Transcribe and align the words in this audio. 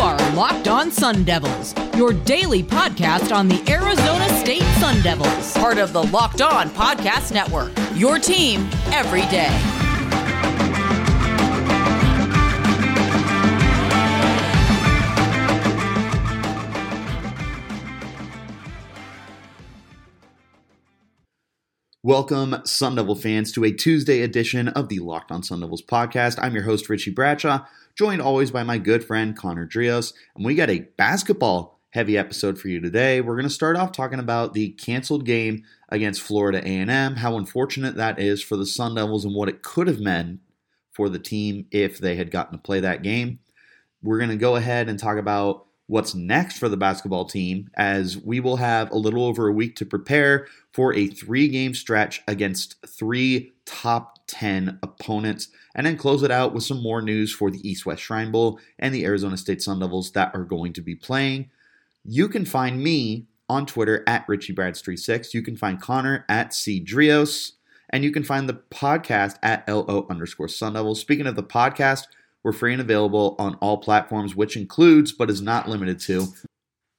are 0.00 0.16
Locked 0.34 0.68
On 0.68 0.90
Sun 0.90 1.24
Devils, 1.24 1.74
your 1.96 2.12
daily 2.12 2.62
podcast 2.62 3.34
on 3.34 3.48
the 3.48 3.62
Arizona 3.70 4.28
State 4.40 4.62
Sun 4.80 5.00
Devils, 5.02 5.52
part 5.54 5.78
of 5.78 5.92
the 5.92 6.02
Locked 6.04 6.42
On 6.42 6.68
Podcast 6.70 7.32
Network. 7.32 7.72
Your 7.94 8.18
team 8.18 8.68
every 8.92 9.22
day. 9.22 9.83
Welcome, 22.04 22.56
Sun 22.66 22.96
Devil 22.96 23.14
fans, 23.14 23.50
to 23.52 23.64
a 23.64 23.72
Tuesday 23.72 24.20
edition 24.20 24.68
of 24.68 24.90
the 24.90 24.98
Locked 24.98 25.32
On 25.32 25.42
Sun 25.42 25.60
Devils 25.60 25.80
podcast. 25.80 26.38
I'm 26.38 26.52
your 26.52 26.64
host, 26.64 26.90
Richie 26.90 27.10
Bradshaw, 27.10 27.64
joined 27.94 28.20
always 28.20 28.50
by 28.50 28.62
my 28.62 28.76
good 28.76 29.02
friend, 29.02 29.34
Connor 29.34 29.66
Drios. 29.66 30.12
And 30.36 30.44
we 30.44 30.54
got 30.54 30.68
a 30.68 30.80
basketball 30.98 31.80
heavy 31.92 32.18
episode 32.18 32.58
for 32.58 32.68
you 32.68 32.78
today. 32.78 33.22
We're 33.22 33.36
going 33.36 33.48
to 33.48 33.50
start 33.50 33.78
off 33.78 33.92
talking 33.92 34.18
about 34.18 34.52
the 34.52 34.72
canceled 34.72 35.24
game 35.24 35.64
against 35.88 36.20
Florida 36.20 36.58
A&M, 36.58 37.16
how 37.16 37.38
unfortunate 37.38 37.96
that 37.96 38.20
is 38.20 38.42
for 38.42 38.58
the 38.58 38.66
Sun 38.66 38.96
Devils 38.96 39.24
and 39.24 39.34
what 39.34 39.48
it 39.48 39.62
could 39.62 39.86
have 39.86 40.00
meant 40.00 40.40
for 40.92 41.08
the 41.08 41.18
team 41.18 41.64
if 41.70 41.96
they 41.96 42.16
had 42.16 42.30
gotten 42.30 42.52
to 42.52 42.62
play 42.62 42.80
that 42.80 43.02
game. 43.02 43.38
We're 44.02 44.18
going 44.18 44.28
to 44.28 44.36
go 44.36 44.56
ahead 44.56 44.90
and 44.90 44.98
talk 44.98 45.16
about 45.16 45.64
what's 45.94 46.12
next 46.12 46.58
for 46.58 46.68
the 46.68 46.76
basketball 46.76 47.24
team 47.24 47.70
as 47.74 48.18
we 48.18 48.40
will 48.40 48.56
have 48.56 48.90
a 48.90 48.96
little 48.96 49.24
over 49.24 49.46
a 49.46 49.52
week 49.52 49.76
to 49.76 49.86
prepare 49.86 50.48
for 50.72 50.92
a 50.92 51.06
three 51.06 51.46
game 51.46 51.72
stretch 51.72 52.20
against 52.26 52.84
three 52.84 53.52
top 53.64 54.18
10 54.26 54.80
opponents 54.82 55.50
and 55.76 55.86
then 55.86 55.96
close 55.96 56.24
it 56.24 56.32
out 56.32 56.52
with 56.52 56.64
some 56.64 56.82
more 56.82 57.00
news 57.00 57.32
for 57.32 57.48
the 57.48 57.60
East 57.66 57.86
West 57.86 58.02
Shrine 58.02 58.32
Bowl 58.32 58.58
and 58.80 58.92
the 58.92 59.04
Arizona 59.04 59.36
State 59.36 59.62
Sun 59.62 59.78
Devils 59.78 60.10
that 60.10 60.34
are 60.34 60.42
going 60.42 60.72
to 60.72 60.82
be 60.82 60.96
playing. 60.96 61.48
You 62.04 62.28
can 62.28 62.44
find 62.44 62.82
me 62.82 63.26
on 63.48 63.64
Twitter 63.64 64.02
at 64.08 64.26
RichieBrads36. 64.26 65.32
You 65.32 65.42
can 65.42 65.56
find 65.56 65.80
Connor 65.80 66.24
at 66.28 66.50
CDrios. 66.50 67.52
And 67.90 68.02
you 68.02 68.10
can 68.10 68.24
find 68.24 68.48
the 68.48 68.60
podcast 68.72 69.36
at 69.44 69.68
LO 69.68 70.08
underscore 70.10 70.48
Sun 70.48 70.72
Devils. 70.72 71.00
Speaking 71.00 71.28
of 71.28 71.36
the 71.36 71.44
podcast, 71.44 72.08
we're 72.44 72.52
free 72.52 72.72
and 72.72 72.80
available 72.80 73.34
on 73.38 73.56
all 73.56 73.78
platforms, 73.78 74.36
which 74.36 74.56
includes, 74.56 75.10
but 75.12 75.30
is 75.30 75.42
not 75.42 75.68
limited 75.68 75.98
to, 76.00 76.28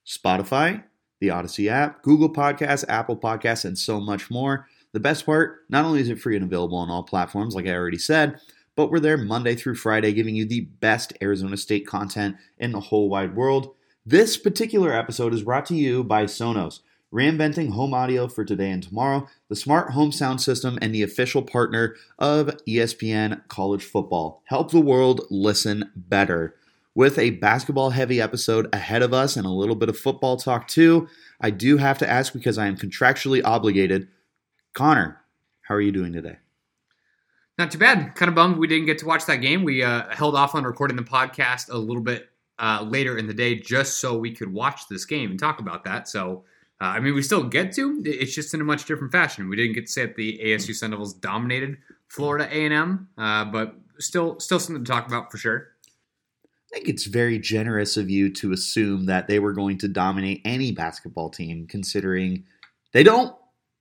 Spotify, 0.06 0.84
the 1.22 1.30
Odyssey 1.30 1.70
app, 1.70 2.02
Google 2.02 2.32
Podcasts, 2.32 2.84
Apple 2.90 3.16
Podcasts, 3.16 3.64
and 3.64 3.78
so 3.78 4.00
much 4.00 4.30
more. 4.30 4.68
The 4.92 5.00
best 5.00 5.26
part, 5.26 5.66
not 5.70 5.86
only 5.86 6.02
is 6.02 6.10
it 6.10 6.20
free 6.20 6.36
and 6.36 6.46
available 6.46 6.78
on 6.78 6.90
all 6.90 7.04
platforms, 7.04 7.56
like 7.56 7.68
I 7.68 7.73
already 7.73 7.98
said, 7.98 8.40
but 8.76 8.92
we're 8.92 9.00
there 9.00 9.18
Monday 9.18 9.56
through 9.56 9.76
Friday 9.76 10.14
giving 10.14 10.36
you 10.36 10.46
the 10.46 10.62
best 10.62 11.14
Arizona 11.22 11.58
State 11.58 11.88
content 11.88 12.36
in 12.58 12.72
the 12.72 12.80
whole 12.80 13.10
wide 13.10 13.36
world. 13.36 13.73
This 14.06 14.38
particular 14.38 14.94
episode 14.94 15.34
is 15.34 15.44
brought 15.44 15.66
to 15.68 15.76
you 15.76 16.04
by 16.04 16.26
Sonos, 16.26 16.82
reinventing 17.14 17.72
home 17.72 17.94
audio 17.94 18.28
for 18.28 18.44
today 18.44 18.70
and 18.70 18.84
tomorrow, 18.84 19.28
the 19.50 19.56
smart 19.56 19.92
home 19.92 20.11
sound 20.11 20.42
system, 20.42 20.78
and 20.81 20.94
the 20.94 21.03
official 21.03 21.42
partner 21.42 21.95
of 22.20 22.48
ESPN 22.67 23.48
College 23.48 23.84
Football. 23.84 24.42
Help 24.45 24.72
the 24.72 24.80
world 24.80 25.26
listen 25.30 25.92
better. 25.95 26.56
With 26.94 27.20
a 27.20 27.31
basketball 27.31 27.89
heavy 27.89 28.22
episode 28.22 28.70
ahead 28.73 29.02
of 29.02 29.14
us 29.14 29.36
and 29.36 29.45
a 29.45 29.50
little 29.50 29.76
bit 29.76 29.89
of 29.89 29.98
football 29.98 30.38
talk 30.38 30.67
too, 30.67 31.08
I 31.42 31.50
do 31.50 31.78
have 31.78 31.98
to 32.00 32.09
ask 32.09 32.31
because 32.31 32.58
I 32.58 32.67
am 32.67 32.78
contractually 32.78 33.42
obligated. 33.44 34.08
Connor, 34.73 35.22
how 35.61 35.76
are 35.76 35.81
you 35.81 35.92
doing 35.92 36.14
today? 36.14 36.38
Not 37.58 37.72
too 37.72 37.78
bad. 37.78 38.16
Kind 38.16 38.30
of 38.30 38.36
bummed 38.36 38.58
we 38.58 38.67
didn't 38.67 38.86
get 38.86 38.98
to 39.00 39.06
watch 39.06 39.26
that 39.26 39.38
game. 39.38 39.64
We 39.64 39.83
uh, 39.83 40.14
held 40.14 40.36
off 40.36 40.56
on 40.56 40.64
recording 40.64 40.98
the 40.98 41.03
podcast 41.03 41.70
a 41.70 41.78
little 41.78 42.03
bit 42.03 42.30
uh, 42.59 42.86
later 42.88 43.17
in 43.17 43.28
the 43.28 43.33
day 43.33 43.56
just 43.56 44.00
so 44.00 44.17
we 44.17 44.33
could 44.33 44.52
watch 44.52 44.88
this 44.89 45.06
game 45.06 45.31
and 45.31 45.39
talk 45.39 45.59
about 45.59 45.83
that. 45.86 46.08
So, 46.08 46.44
uh, 46.81 46.86
I 46.86 47.00
mean, 47.00 47.16
we 47.16 47.22
still 47.22 47.44
get 47.44 47.72
to. 47.73 48.02
It's 48.06 48.36
just 48.36 48.54
in 48.54 48.59
a 48.59 48.66
much 48.66 48.86
different 48.86 49.12
fashion. 49.12 49.48
We 49.48 49.56
didn't 49.56 49.73
get 49.73 49.86
to 49.86 49.92
say 49.92 50.05
that 50.05 50.16
the 50.16 50.42
ASU 50.44 50.73
Sun 50.76 50.92
Devils 50.92 51.14
dominated 51.14 51.77
Florida 52.10 52.49
A&M, 52.52 53.08
uh, 53.17 53.45
but 53.45 53.76
still, 53.98 54.39
still 54.39 54.60
something 54.60 54.83
to 54.83 54.92
talk 54.92 55.08
about 55.08 55.32
for 55.32 55.38
sure. 55.38 55.70
I 56.44 56.77
think 56.77 56.89
it's 56.89 57.05
very 57.05 57.39
generous 57.39 57.95
of 57.95 58.10
you 58.10 58.30
to 58.33 58.52
assume 58.52 59.05
that 59.05 59.27
they 59.27 59.39
were 59.39 59.54
going 59.54 59.77
to 59.80 59.88
dominate 59.88 60.42
any 60.44 60.73
basketball 60.73 61.30
team, 61.30 61.67
considering 61.67 62.44
they 62.92 63.04
don't. 63.04 63.33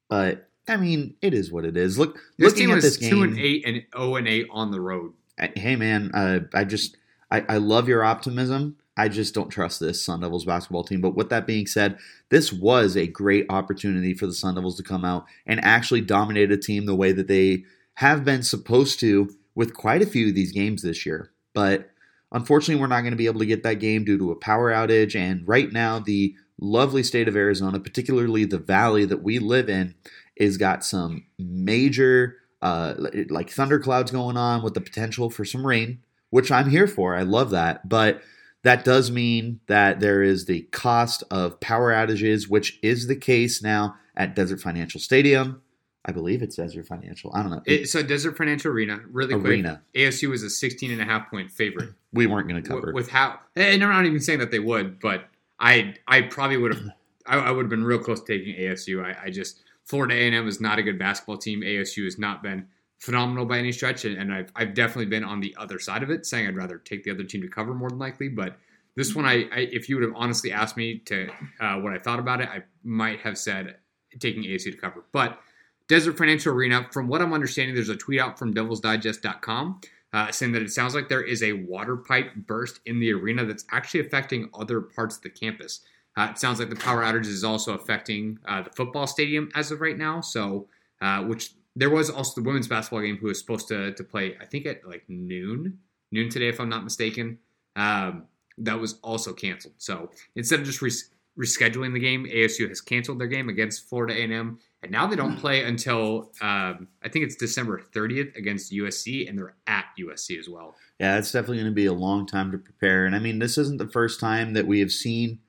But 0.08 0.48
I 0.68 0.76
mean, 0.76 1.16
it 1.20 1.34
is 1.34 1.50
what 1.50 1.64
it 1.64 1.76
is. 1.76 1.98
Look, 1.98 2.20
This 2.38 2.52
looking 2.52 2.70
at 2.70 2.82
this 2.82 2.96
game, 2.96 3.10
two 3.10 3.22
and 3.24 3.38
eight 3.38 3.64
and 3.66 3.82
zero 3.96 4.16
and 4.16 4.28
eight 4.28 4.46
on 4.50 4.70
the 4.70 4.80
road. 4.80 5.14
Hey 5.56 5.74
man, 5.74 6.12
uh, 6.14 6.40
I 6.54 6.62
just 6.62 6.96
I, 7.30 7.44
I 7.48 7.56
love 7.56 7.88
your 7.88 8.04
optimism. 8.04 8.76
I 8.96 9.08
just 9.08 9.34
don't 9.34 9.50
trust 9.50 9.80
this 9.80 10.02
Sun 10.02 10.20
Devils 10.20 10.44
basketball 10.44 10.84
team. 10.84 11.00
But 11.00 11.16
with 11.16 11.28
that 11.30 11.46
being 11.46 11.66
said, 11.66 11.98
this 12.28 12.52
was 12.52 12.96
a 12.96 13.06
great 13.06 13.46
opportunity 13.48 14.14
for 14.14 14.26
the 14.26 14.34
Sun 14.34 14.54
Devils 14.54 14.76
to 14.76 14.82
come 14.82 15.04
out 15.04 15.24
and 15.46 15.64
actually 15.64 16.00
dominate 16.00 16.52
a 16.52 16.56
team 16.56 16.86
the 16.86 16.94
way 16.94 17.12
that 17.12 17.28
they 17.28 17.64
have 17.94 18.24
been 18.24 18.42
supposed 18.42 19.00
to 19.00 19.30
with 19.54 19.74
quite 19.74 20.02
a 20.02 20.06
few 20.06 20.28
of 20.28 20.34
these 20.34 20.52
games 20.52 20.82
this 20.82 21.04
year. 21.04 21.30
But 21.54 21.90
unfortunately, 22.32 22.80
we're 22.80 22.88
not 22.88 23.00
going 23.00 23.12
to 23.12 23.16
be 23.16 23.26
able 23.26 23.40
to 23.40 23.46
get 23.46 23.62
that 23.64 23.80
game 23.80 24.04
due 24.04 24.18
to 24.18 24.30
a 24.30 24.36
power 24.36 24.72
outage. 24.72 25.16
And 25.16 25.46
right 25.46 25.72
now, 25.72 25.98
the 25.98 26.34
lovely 26.60 27.02
state 27.02 27.28
of 27.28 27.36
Arizona, 27.36 27.80
particularly 27.80 28.44
the 28.44 28.58
valley 28.58 29.04
that 29.04 29.22
we 29.22 29.38
live 29.38 29.68
in, 29.68 29.94
is 30.36 30.56
got 30.56 30.84
some 30.84 31.26
major 31.38 32.36
uh, 32.62 32.94
like 33.28 33.50
thunderclouds 33.50 34.10
going 34.10 34.36
on 34.36 34.62
with 34.62 34.74
the 34.74 34.80
potential 34.80 35.30
for 35.30 35.44
some 35.44 35.66
rain, 35.66 36.00
which 36.30 36.50
I'm 36.50 36.70
here 36.70 36.86
for. 36.86 37.14
I 37.14 37.22
love 37.22 37.50
that. 37.50 37.88
But 37.88 38.22
that 38.64 38.84
does 38.84 39.10
mean 39.10 39.60
that 39.66 40.00
there 40.00 40.22
is 40.22 40.46
the 40.46 40.62
cost 40.72 41.22
of 41.30 41.60
power 41.60 41.92
outages, 41.92 42.48
which 42.48 42.78
is 42.82 43.06
the 43.06 43.16
case 43.16 43.62
now 43.62 43.94
at 44.16 44.34
Desert 44.34 44.60
Financial 44.60 44.98
Stadium. 44.98 45.62
I 46.06 46.12
believe 46.12 46.42
it's 46.42 46.56
Desert 46.56 46.86
Financial. 46.86 47.30
I 47.34 47.42
don't 47.42 47.50
know. 47.50 47.62
It, 47.66 47.88
so 47.88 48.02
Desert 48.02 48.36
Financial 48.36 48.72
Arena, 48.72 49.00
really 49.10 49.34
Arena. 49.34 49.82
quick. 49.92 50.08
ASU 50.08 50.28
was 50.30 50.42
a 50.42 50.50
16 50.50 50.90
and 50.90 51.00
a 51.00 51.04
half 51.04 51.30
point 51.30 51.50
favorite. 51.50 51.90
we 52.12 52.26
weren't 52.26 52.48
going 52.48 52.62
to 52.62 52.68
cover. 52.68 52.86
with, 52.86 52.94
with 52.94 53.10
how 53.10 53.38
and 53.54 53.82
I'm 53.84 53.90
not 53.90 54.06
even 54.06 54.20
saying 54.20 54.38
that 54.40 54.50
they 54.50 54.58
would, 54.58 54.98
but 54.98 55.28
I 55.60 55.94
I 56.06 56.22
probably 56.22 56.56
would 56.56 56.74
have 56.74 56.84
I, 57.26 57.38
I 57.38 57.50
would 57.50 57.64
have 57.64 57.70
been 57.70 57.84
real 57.84 57.98
close 57.98 58.20
to 58.22 58.38
taking 58.38 58.54
ASU. 58.54 59.04
I, 59.04 59.26
I 59.26 59.30
just 59.30 59.62
Florida 59.84 60.14
A&M 60.14 60.48
is 60.48 60.60
not 60.60 60.78
a 60.78 60.82
good 60.82 60.98
basketball 60.98 61.36
team. 61.36 61.60
ASU 61.60 62.04
has 62.04 62.18
not 62.18 62.42
been 62.42 62.66
phenomenal 63.04 63.44
by 63.44 63.58
any 63.58 63.72
stretch, 63.72 64.04
and, 64.04 64.16
and 64.16 64.32
I've 64.32 64.50
I've 64.56 64.74
definitely 64.74 65.06
been 65.06 65.24
on 65.24 65.40
the 65.40 65.54
other 65.58 65.78
side 65.78 66.02
of 66.02 66.10
it, 66.10 66.26
saying 66.26 66.48
I'd 66.48 66.56
rather 66.56 66.78
take 66.78 67.04
the 67.04 67.10
other 67.10 67.24
team 67.24 67.42
to 67.42 67.48
cover 67.48 67.74
more 67.74 67.90
than 67.90 67.98
likely. 67.98 68.28
But 68.28 68.56
this 68.96 69.14
one, 69.14 69.24
I, 69.24 69.44
I 69.52 69.68
if 69.72 69.88
you 69.88 69.96
would 69.96 70.04
have 70.04 70.14
honestly 70.16 70.52
asked 70.52 70.76
me 70.76 70.98
to 71.06 71.28
uh, 71.60 71.76
what 71.76 71.92
I 71.92 71.98
thought 71.98 72.18
about 72.18 72.40
it, 72.40 72.48
I 72.48 72.62
might 72.82 73.20
have 73.20 73.38
said 73.38 73.76
taking 74.20 74.44
ASU 74.44 74.72
to 74.72 74.76
cover, 74.76 75.04
but. 75.12 75.40
Desert 75.86 76.16
Financial 76.16 76.50
Arena. 76.50 76.88
From 76.92 77.08
what 77.08 77.20
I'm 77.20 77.34
understanding, 77.34 77.74
there's 77.74 77.90
a 77.90 77.96
tweet 77.96 78.18
out 78.18 78.38
from 78.38 78.54
DevilsDigest.com 78.54 79.80
uh, 80.14 80.30
saying 80.30 80.52
that 80.52 80.62
it 80.62 80.70
sounds 80.70 80.94
like 80.94 81.08
there 81.08 81.22
is 81.22 81.42
a 81.42 81.52
water 81.52 81.96
pipe 81.96 82.32
burst 82.36 82.80
in 82.86 83.00
the 83.00 83.12
arena 83.12 83.44
that's 83.44 83.64
actually 83.72 83.98
affecting 83.98 84.48
other 84.54 84.80
parts 84.80 85.16
of 85.16 85.22
the 85.22 85.28
campus. 85.28 85.80
Uh, 86.16 86.28
it 86.30 86.38
sounds 86.38 86.60
like 86.60 86.70
the 86.70 86.76
power 86.76 87.02
outage 87.02 87.26
is 87.26 87.42
also 87.42 87.74
affecting 87.74 88.38
uh, 88.46 88.62
the 88.62 88.70
football 88.70 89.08
stadium 89.08 89.50
as 89.56 89.72
of 89.72 89.80
right 89.80 89.98
now. 89.98 90.20
So, 90.20 90.68
uh, 91.02 91.24
which 91.24 91.50
there 91.76 91.90
was 91.90 92.10
also 92.10 92.40
the 92.40 92.46
women's 92.46 92.68
basketball 92.68 93.00
game 93.00 93.16
who 93.16 93.26
was 93.26 93.38
supposed 93.38 93.68
to, 93.68 93.92
to 93.92 94.04
play, 94.04 94.36
I 94.40 94.46
think 94.46 94.66
at 94.66 94.86
like 94.86 95.04
noon, 95.08 95.78
noon 96.12 96.28
today, 96.30 96.48
if 96.48 96.60
I'm 96.60 96.68
not 96.68 96.84
mistaken. 96.84 97.38
Um, 97.76 98.24
that 98.58 98.78
was 98.78 98.98
also 99.02 99.32
canceled. 99.32 99.74
So 99.78 100.10
instead 100.36 100.60
of 100.60 100.66
just 100.66 100.80
res- 100.80 101.10
rescheduling 101.38 101.92
the 101.92 102.00
game, 102.00 102.26
ASU 102.26 102.68
has 102.68 102.80
canceled 102.80 103.18
their 103.18 103.26
game 103.26 103.48
against 103.48 103.88
Florida 103.88 104.14
A&M, 104.14 104.58
and 104.82 104.92
now 104.92 105.06
they 105.06 105.16
don't 105.16 105.36
play 105.36 105.64
until 105.64 106.30
um, 106.40 106.86
I 107.02 107.08
think 107.08 107.24
it's 107.24 107.36
December 107.36 107.82
30th 107.92 108.36
against 108.36 108.72
USC, 108.72 109.28
and 109.28 109.36
they're 109.36 109.56
at 109.66 109.86
USC 109.98 110.38
as 110.38 110.48
well. 110.48 110.76
Yeah, 111.00 111.18
it's 111.18 111.32
definitely 111.32 111.58
going 111.58 111.72
to 111.72 111.74
be 111.74 111.86
a 111.86 111.92
long 111.92 112.26
time 112.26 112.52
to 112.52 112.58
prepare. 112.58 113.06
And 113.06 113.16
I 113.16 113.18
mean, 113.18 113.40
this 113.40 113.58
isn't 113.58 113.78
the 113.78 113.88
first 113.88 114.20
time 114.20 114.52
that 114.52 114.66
we 114.66 114.80
have 114.80 114.92
seen 114.92 115.40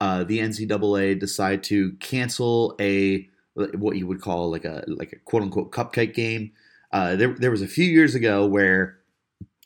uh, 0.00 0.24
the 0.24 0.40
NCAA 0.40 1.18
decide 1.18 1.62
to 1.64 1.92
cancel 2.00 2.76
a 2.80 3.28
what 3.54 3.96
you 3.96 4.06
would 4.06 4.20
call 4.20 4.50
like 4.50 4.64
a 4.64 4.84
like 4.86 5.12
a 5.12 5.16
quote 5.16 5.42
unquote 5.42 5.72
cupcake 5.72 6.14
game. 6.14 6.52
Uh, 6.92 7.16
there 7.16 7.34
there 7.34 7.50
was 7.50 7.62
a 7.62 7.68
few 7.68 7.84
years 7.84 8.14
ago 8.14 8.46
where, 8.46 8.98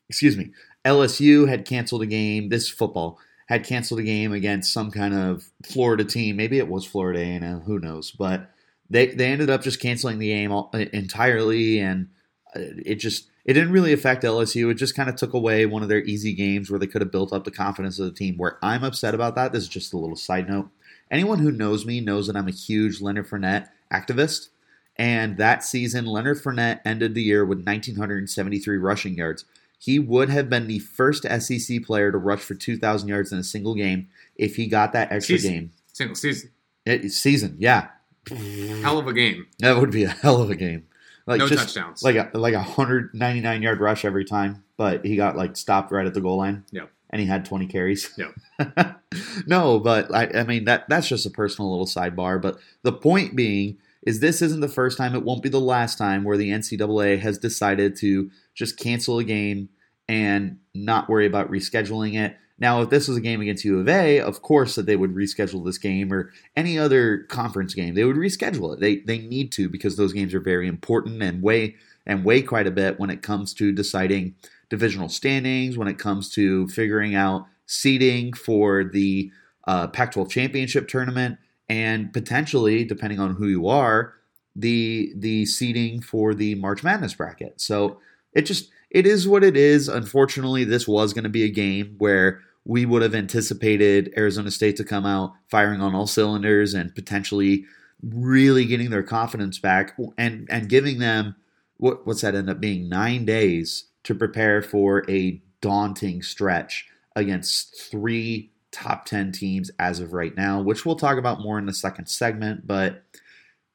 excuse 0.08 0.36
me, 0.36 0.50
LSU 0.84 1.48
had 1.48 1.64
canceled 1.64 2.02
a 2.02 2.06
game. 2.06 2.48
This 2.48 2.68
football 2.68 3.18
had 3.46 3.64
canceled 3.64 4.00
a 4.00 4.04
game 4.04 4.32
against 4.32 4.72
some 4.72 4.90
kind 4.90 5.14
of 5.14 5.50
Florida 5.64 6.04
team. 6.04 6.36
Maybe 6.36 6.58
it 6.58 6.68
was 6.68 6.86
Florida 6.86 7.20
A&M. 7.20 7.60
Who 7.60 7.78
knows? 7.78 8.10
But 8.10 8.50
they 8.90 9.08
they 9.08 9.26
ended 9.26 9.50
up 9.50 9.62
just 9.62 9.80
canceling 9.80 10.18
the 10.18 10.28
game 10.28 10.52
all, 10.52 10.70
entirely, 10.72 11.78
and 11.80 12.08
uh, 12.54 12.60
it 12.84 12.96
just 12.96 13.28
it 13.44 13.54
didn't 13.54 13.72
really 13.72 13.92
affect 13.92 14.24
LSU. 14.24 14.70
It 14.70 14.74
just 14.74 14.94
kind 14.96 15.08
of 15.08 15.16
took 15.16 15.34
away 15.34 15.66
one 15.66 15.82
of 15.82 15.88
their 15.88 16.02
easy 16.02 16.34
games 16.34 16.70
where 16.70 16.78
they 16.78 16.86
could 16.86 17.02
have 17.02 17.12
built 17.12 17.32
up 17.32 17.44
the 17.44 17.50
confidence 17.50 17.98
of 17.98 18.06
the 18.06 18.12
team. 18.12 18.36
Where 18.36 18.58
I'm 18.62 18.84
upset 18.84 19.14
about 19.14 19.34
that, 19.34 19.52
this 19.52 19.62
is 19.62 19.68
just 19.68 19.92
a 19.92 19.98
little 19.98 20.16
side 20.16 20.48
note. 20.48 20.70
Anyone 21.10 21.38
who 21.38 21.50
knows 21.50 21.84
me 21.86 22.00
knows 22.00 22.26
that 22.26 22.36
I'm 22.36 22.48
a 22.48 22.52
huge 22.52 23.00
Leonard 23.00 23.28
Fournette 23.28 23.68
activist. 23.92 24.48
And 24.96 25.36
that 25.38 25.64
season, 25.64 26.06
Leonard 26.06 26.38
Fournette 26.42 26.80
ended 26.84 27.14
the 27.14 27.22
year 27.22 27.44
with 27.44 27.66
1,973 27.66 28.76
rushing 28.78 29.14
yards. 29.14 29.44
he 29.78 29.98
would 29.98 30.30
have 30.30 30.48
been 30.48 30.66
the 30.66 30.78
first 30.78 31.24
SEC 31.40 31.82
player 31.84 32.10
to 32.10 32.16
rush 32.18 32.40
for 32.40 32.54
2,000 32.54 33.08
yards 33.08 33.32
in 33.32 33.38
a 33.38 33.42
single 33.44 33.74
game 33.74 34.08
if 34.36 34.56
he 34.56 34.66
got 34.66 34.92
that 34.92 35.12
extra 35.12 35.36
Season. 35.36 35.52
game. 35.52 35.70
Single 35.92 36.16
season. 36.16 36.50
It, 36.86 37.10
season, 37.12 37.56
yeah. 37.58 37.88
Hell 38.28 38.98
of 38.98 39.06
a 39.06 39.12
game. 39.12 39.46
That 39.58 39.76
would 39.78 39.90
be 39.90 40.04
a 40.04 40.08
hell 40.08 40.40
of 40.40 40.48
a 40.50 40.56
game. 40.56 40.86
Like 41.26 41.38
no 41.38 41.48
just 41.48 41.74
touchdowns. 41.74 42.02
like 42.02 42.16
a 42.16 42.30
like 42.36 42.54
a 42.54 42.62
hundred 42.62 43.14
ninety 43.14 43.40
nine 43.40 43.62
yard 43.62 43.80
rush 43.80 44.04
every 44.04 44.24
time, 44.26 44.62
but 44.76 45.04
he 45.04 45.16
got 45.16 45.36
like 45.36 45.56
stopped 45.56 45.90
right 45.90 46.06
at 46.06 46.12
the 46.14 46.20
goal 46.20 46.36
line. 46.38 46.64
Yep. 46.70 46.90
And 47.14 47.20
he 47.20 47.28
had 47.28 47.44
twenty 47.44 47.66
carries. 47.66 48.10
Yep. 48.18 49.00
no, 49.46 49.78
but 49.78 50.12
I, 50.12 50.40
I 50.40 50.42
mean 50.42 50.64
that 50.64 50.88
that's 50.88 51.06
just 51.06 51.26
a 51.26 51.30
personal 51.30 51.70
little 51.70 51.86
sidebar. 51.86 52.42
But 52.42 52.58
the 52.82 52.92
point 52.92 53.36
being 53.36 53.78
is 54.02 54.18
this 54.18 54.42
isn't 54.42 54.60
the 54.60 54.68
first 54.68 54.98
time, 54.98 55.14
it 55.14 55.22
won't 55.22 55.42
be 55.42 55.48
the 55.48 55.60
last 55.60 55.96
time 55.96 56.24
where 56.24 56.36
the 56.36 56.50
NCAA 56.50 57.20
has 57.20 57.38
decided 57.38 57.94
to 57.98 58.32
just 58.52 58.76
cancel 58.76 59.20
a 59.20 59.24
game 59.24 59.68
and 60.08 60.58
not 60.74 61.08
worry 61.08 61.24
about 61.24 61.52
rescheduling 61.52 62.18
it. 62.18 62.36
Now, 62.58 62.82
if 62.82 62.90
this 62.90 63.06
was 63.06 63.16
a 63.16 63.20
game 63.22 63.40
against 63.40 63.64
U 63.64 63.78
of 63.78 63.88
A, 63.88 64.20
of 64.20 64.42
course 64.42 64.74
that 64.74 64.86
they 64.86 64.96
would 64.96 65.14
reschedule 65.14 65.64
this 65.64 65.78
game 65.78 66.12
or 66.12 66.32
any 66.56 66.76
other 66.76 67.18
conference 67.28 67.74
game. 67.74 67.94
They 67.94 68.04
would 68.04 68.16
reschedule 68.16 68.74
it. 68.74 68.80
They 68.80 68.96
they 68.96 69.18
need 69.18 69.52
to 69.52 69.68
because 69.68 69.96
those 69.96 70.12
games 70.12 70.34
are 70.34 70.40
very 70.40 70.66
important 70.66 71.22
and 71.22 71.42
weigh 71.42 71.76
and 72.04 72.24
weigh 72.24 72.42
quite 72.42 72.66
a 72.66 72.72
bit 72.72 72.98
when 72.98 73.10
it 73.10 73.22
comes 73.22 73.54
to 73.54 73.70
deciding 73.70 74.34
divisional 74.74 75.08
standings, 75.08 75.78
when 75.78 75.86
it 75.86 75.98
comes 75.98 76.28
to 76.30 76.66
figuring 76.68 77.14
out 77.14 77.46
seeding 77.66 78.32
for 78.32 78.82
the 78.82 79.30
uh, 79.68 79.86
Pac-12 79.86 80.28
championship 80.28 80.88
tournament, 80.88 81.38
and 81.68 82.12
potentially, 82.12 82.84
depending 82.84 83.20
on 83.20 83.36
who 83.36 83.46
you 83.46 83.68
are, 83.68 84.14
the 84.56 85.12
the 85.16 85.46
seeding 85.46 86.00
for 86.00 86.34
the 86.34 86.56
March 86.56 86.82
Madness 86.82 87.14
bracket. 87.14 87.60
So 87.60 87.98
it 88.32 88.42
just 88.42 88.70
it 88.90 89.06
is 89.06 89.28
what 89.28 89.44
it 89.44 89.56
is. 89.56 89.88
Unfortunately, 89.88 90.64
this 90.64 90.88
was 90.88 91.12
going 91.12 91.24
to 91.24 91.30
be 91.30 91.44
a 91.44 91.48
game 91.48 91.94
where 91.98 92.40
we 92.64 92.84
would 92.84 93.02
have 93.02 93.14
anticipated 93.14 94.12
Arizona 94.16 94.50
State 94.50 94.76
to 94.76 94.84
come 94.84 95.06
out 95.06 95.34
firing 95.48 95.80
on 95.80 95.94
all 95.94 96.06
cylinders 96.06 96.74
and 96.74 96.94
potentially 96.94 97.64
really 98.02 98.64
getting 98.64 98.90
their 98.90 99.02
confidence 99.02 99.58
back 99.58 99.96
and 100.18 100.48
and 100.50 100.68
giving 100.68 100.98
them 100.98 101.36
what 101.76 102.06
what's 102.06 102.22
that 102.22 102.34
end 102.34 102.50
up 102.50 102.60
being 102.60 102.88
nine 102.88 103.24
days 103.24 103.84
to 104.04 104.14
prepare 104.14 104.62
for 104.62 105.04
a 105.08 105.42
daunting 105.60 106.22
stretch 106.22 106.86
against 107.16 107.90
three 107.90 108.50
top 108.70 109.04
10 109.04 109.32
teams 109.32 109.70
as 109.78 110.00
of 110.00 110.12
right 110.12 110.36
now, 110.36 110.60
which 110.60 110.84
we'll 110.84 110.96
talk 110.96 111.16
about 111.16 111.40
more 111.40 111.58
in 111.58 111.66
the 111.66 111.72
second 111.72 112.06
segment, 112.06 112.66
but 112.66 113.04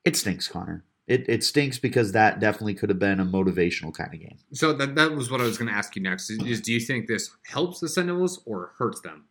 it 0.05 0.15
stinks, 0.15 0.47
Connor. 0.47 0.83
It, 1.07 1.27
it 1.27 1.43
stinks 1.43 1.79
because 1.79 2.11
that 2.11 2.39
definitely 2.39 2.75
could 2.75 2.89
have 2.89 2.99
been 2.99 3.19
a 3.19 3.25
motivational 3.25 3.93
kind 3.93 4.13
of 4.13 4.19
game. 4.19 4.37
So 4.53 4.73
that, 4.73 4.93
that 4.95 5.13
was 5.13 5.31
what 5.31 5.41
I 5.41 5.45
was 5.45 5.57
going 5.57 5.69
to 5.69 5.73
ask 5.73 5.95
you 5.95 6.03
next. 6.03 6.29
Is, 6.29 6.61
do 6.61 6.71
you 6.71 6.79
think 6.79 7.07
this 7.07 7.31
helps 7.47 7.79
the 7.79 7.89
Devils 7.89 8.43
or 8.45 8.73
hurts 8.77 9.01
them? 9.01 9.25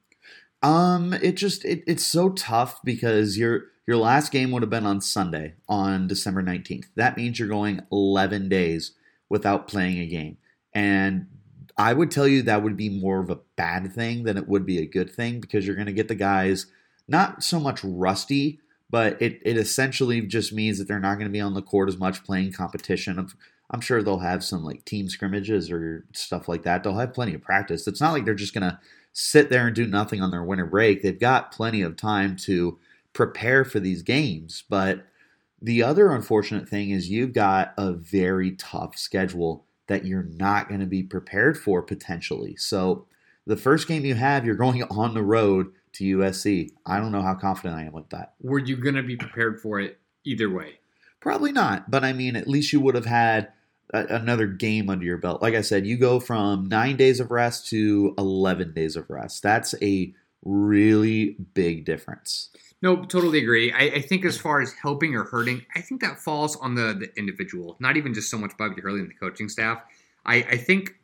Um, 0.62 1.12
it 1.12 1.36
just 1.36 1.64
it, 1.64 1.84
it's 1.86 2.04
so 2.04 2.30
tough 2.30 2.80
because 2.82 3.38
your 3.38 3.66
your 3.86 3.96
last 3.96 4.32
game 4.32 4.50
would 4.50 4.62
have 4.62 4.70
been 4.70 4.86
on 4.86 5.00
Sunday 5.00 5.54
on 5.68 6.08
December 6.08 6.42
nineteenth. 6.42 6.88
That 6.96 7.16
means 7.16 7.38
you're 7.38 7.46
going 7.46 7.80
eleven 7.92 8.48
days 8.48 8.92
without 9.28 9.68
playing 9.68 9.98
a 9.98 10.06
game, 10.06 10.36
and 10.78 11.26
I 11.76 11.92
would 11.92 12.12
tell 12.12 12.28
you 12.28 12.42
that 12.42 12.62
would 12.62 12.76
be 12.76 12.88
more 12.88 13.19
of 13.19 13.30
a 13.30 13.40
bad 13.56 13.92
thing 13.92 14.22
than 14.22 14.36
it 14.36 14.46
would 14.46 14.64
be 14.64 14.78
a 14.78 14.86
good 14.86 15.10
thing 15.10 15.40
because 15.40 15.66
you're 15.66 15.75
going 15.75 15.86
to 15.86 15.92
get 15.92 16.06
the 16.06 16.14
guys 16.14 16.66
not 17.08 17.42
so 17.42 17.58
much 17.58 17.82
rusty, 17.82 18.60
but 18.88 19.20
it, 19.20 19.40
it 19.44 19.56
essentially 19.56 20.20
just 20.20 20.52
means 20.52 20.78
that 20.78 20.86
they're 20.86 21.00
not 21.00 21.14
going 21.14 21.26
to 21.26 21.32
be 21.32 21.40
on 21.40 21.54
the 21.54 21.62
court 21.62 21.88
as 21.88 21.96
much 21.96 22.22
playing 22.22 22.52
competition. 22.52 23.28
I'm 23.70 23.80
sure 23.80 24.04
they'll 24.04 24.20
have 24.20 24.44
some 24.44 24.62
like 24.62 24.84
team 24.84 25.08
scrimmages 25.08 25.69
or 25.69 26.04
stuff 26.12 26.48
like 26.48 26.62
that. 26.62 26.84
They'll 26.84 26.94
have 26.94 27.12
plenty 27.12 27.34
of 27.34 27.42
practice. 27.42 27.88
It's 27.88 28.00
not 28.00 28.12
like 28.12 28.24
they're 28.24 28.34
just 28.34 28.54
going 28.54 28.70
to 28.70 28.78
sit 29.12 29.50
there 29.50 29.66
and 29.66 29.74
do 29.74 29.86
nothing 29.86 30.22
on 30.22 30.31
their 30.31 30.44
winter 30.44 30.66
break. 30.66 31.02
They've 31.02 31.19
got 31.19 31.50
plenty 31.50 31.82
of 31.82 31.96
time 31.96 32.36
to 32.44 32.78
prepare 33.14 33.64
for 33.64 33.81
these 33.81 34.02
games. 34.02 34.62
But 34.69 35.06
the 35.60 35.82
other 35.82 36.12
unfortunate 36.12 36.69
thing 36.69 36.90
is 36.90 37.10
you've 37.10 37.32
got 37.32 37.74
a 37.76 37.92
very 37.92 38.52
tough 38.52 38.96
schedule 38.96 39.64
that 39.88 40.06
you're 40.06 40.23
not 40.23 40.69
going 40.69 40.81
to 40.81 40.87
be 40.87 41.02
prepared 41.02 41.58
for 41.58 41.82
potentially. 41.82 42.56
So 42.56 43.06
the 43.46 43.56
first 43.56 43.88
game 43.88 44.05
you 44.05 44.14
have, 44.14 44.46
you're 44.46 44.55
going 44.55 44.82
on 44.90 45.14
the 45.14 45.23
road 45.23 45.73
to 45.94 46.19
USC. 46.19 46.70
I 46.87 47.00
don't 47.00 47.12
know 47.12 47.23
how 47.23 47.35
confident 47.35 47.75
I 47.75 47.85
am 47.85 47.93
with 47.93 48.11
that. 48.11 48.35
Were 48.40 48.58
you 48.58 48.76
going 48.76 48.94
to 48.94 49.02
be 49.02 49.17
prepared 49.17 49.61
for 49.61 49.81
it 49.81 49.99
either 50.25 50.49
way? 50.50 50.79
Probably 51.20 51.50
not, 51.50 51.90
but 51.90 52.05
I 52.05 52.12
mean, 52.12 52.37
at 52.37 52.46
least 52.46 52.73
you 52.73 52.81
would 52.81 52.94
have 52.94 53.06
had 53.06 53.49
a, 53.93 54.05
another 54.06 54.46
game 54.46 54.88
under 54.88 55.05
your 55.05 55.17
belt. 55.17 55.43
Like 55.43 55.55
I 55.55 55.62
said, 55.62 55.87
you 55.87 55.96
go 55.96 56.20
from 56.20 56.69
nine 56.69 56.96
days 56.96 57.19
of 57.19 57.31
rest 57.31 57.69
to 57.70 58.14
11 58.17 58.73
days 58.73 58.94
of 58.94 59.11
rest. 59.11 59.43
That's 59.43 59.75
a 59.82 60.14
really 60.44 61.37
big 61.55 61.84
difference. 61.84 62.50
No, 62.80 63.04
totally 63.04 63.38
agree. 63.38 63.72
I, 63.72 63.96
I, 63.96 64.00
think 64.00 64.25
as 64.25 64.38
far 64.38 64.60
as 64.60 64.72
helping 64.72 65.16
or 65.16 65.25
hurting, 65.25 65.66
I 65.75 65.80
think 65.80 66.00
that 66.00 66.20
falls 66.20 66.54
on 66.56 66.76
the, 66.76 66.94
the 66.94 67.10
individual, 67.19 67.76
not 67.80 67.96
even 67.96 68.14
just 68.14 68.30
so 68.30 68.38
much 68.38 68.56
Bobby 68.56 68.80
Hurley 68.80 69.00
and 69.00 69.10
the 69.10 69.14
coaching 69.14 69.48
staff. 69.48 69.82
I, 70.25 70.36
I 70.36 70.56
think 70.56 70.94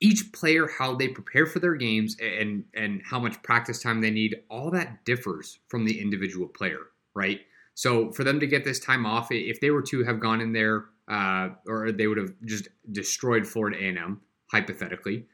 each 0.00 0.32
player, 0.32 0.68
how 0.68 0.94
they 0.94 1.08
prepare 1.08 1.46
for 1.46 1.58
their 1.58 1.74
games 1.74 2.16
and 2.20 2.64
and 2.74 3.00
how 3.04 3.18
much 3.18 3.42
practice 3.42 3.82
time 3.82 4.00
they 4.00 4.10
need, 4.10 4.36
all 4.50 4.70
that 4.70 5.04
differs 5.04 5.58
from 5.68 5.84
the 5.84 6.00
individual 6.00 6.46
player, 6.46 6.80
right? 7.14 7.40
So 7.74 8.12
for 8.12 8.22
them 8.22 8.38
to 8.40 8.46
get 8.46 8.64
this 8.64 8.78
time 8.78 9.06
off, 9.06 9.28
if 9.30 9.60
they 9.60 9.70
were 9.70 9.82
to 9.82 10.04
have 10.04 10.20
gone 10.20 10.40
in 10.40 10.52
there, 10.52 10.84
uh, 11.08 11.48
or 11.66 11.90
they 11.90 12.06
would 12.06 12.18
have 12.18 12.32
just 12.44 12.68
destroyed 12.92 13.46
Florida 13.46 13.78
A&M, 13.78 14.20
hypothetically, 14.52 15.26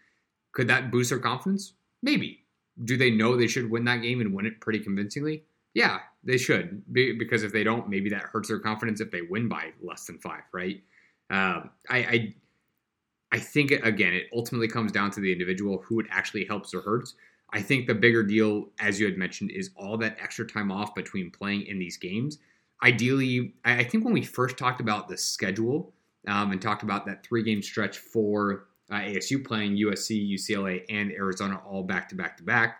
could 0.52 0.68
that 0.68 0.90
boost 0.90 1.10
their 1.10 1.18
confidence? 1.18 1.74
Maybe. 2.02 2.39
Do 2.84 2.96
they 2.96 3.10
know 3.10 3.36
they 3.36 3.46
should 3.46 3.70
win 3.70 3.84
that 3.84 4.02
game 4.02 4.20
and 4.20 4.34
win 4.34 4.46
it 4.46 4.60
pretty 4.60 4.80
convincingly? 4.80 5.44
Yeah, 5.74 6.00
they 6.24 6.38
should. 6.38 6.82
Because 6.92 7.42
if 7.42 7.52
they 7.52 7.64
don't, 7.64 7.88
maybe 7.88 8.10
that 8.10 8.22
hurts 8.22 8.48
their 8.48 8.58
confidence 8.58 9.00
if 9.00 9.10
they 9.10 9.22
win 9.22 9.48
by 9.48 9.72
less 9.82 10.06
than 10.06 10.18
five, 10.18 10.42
right? 10.52 10.82
Uh, 11.30 11.62
I, 11.88 11.98
I 11.98 12.34
I 13.32 13.38
think 13.38 13.70
again, 13.70 14.12
it 14.12 14.26
ultimately 14.34 14.68
comes 14.68 14.90
down 14.90 15.10
to 15.12 15.20
the 15.20 15.32
individual 15.32 15.82
who 15.86 16.00
it 16.00 16.06
actually 16.10 16.44
helps 16.44 16.74
or 16.74 16.80
hurts. 16.80 17.14
I 17.52 17.62
think 17.62 17.86
the 17.86 17.94
bigger 17.94 18.22
deal, 18.22 18.70
as 18.80 18.98
you 18.98 19.06
had 19.06 19.16
mentioned, 19.18 19.50
is 19.52 19.70
all 19.76 19.96
that 19.98 20.16
extra 20.20 20.46
time 20.46 20.72
off 20.72 20.94
between 20.94 21.30
playing 21.30 21.66
in 21.66 21.78
these 21.78 21.96
games. 21.96 22.38
Ideally, 22.82 23.54
I 23.64 23.84
think 23.84 24.04
when 24.04 24.14
we 24.14 24.22
first 24.22 24.56
talked 24.56 24.80
about 24.80 25.08
the 25.08 25.16
schedule 25.16 25.92
um, 26.26 26.52
and 26.52 26.60
talked 26.60 26.82
about 26.82 27.06
that 27.06 27.24
three 27.24 27.42
game 27.42 27.62
stretch 27.62 27.98
for 27.98 28.66
uh, 28.90 28.94
ASU 28.94 29.44
playing 29.44 29.76
USC, 29.76 30.32
UCLA, 30.32 30.84
and 30.88 31.12
Arizona 31.12 31.60
all 31.66 31.82
back 31.82 32.08
to 32.10 32.14
back 32.14 32.36
to 32.38 32.42
back, 32.42 32.78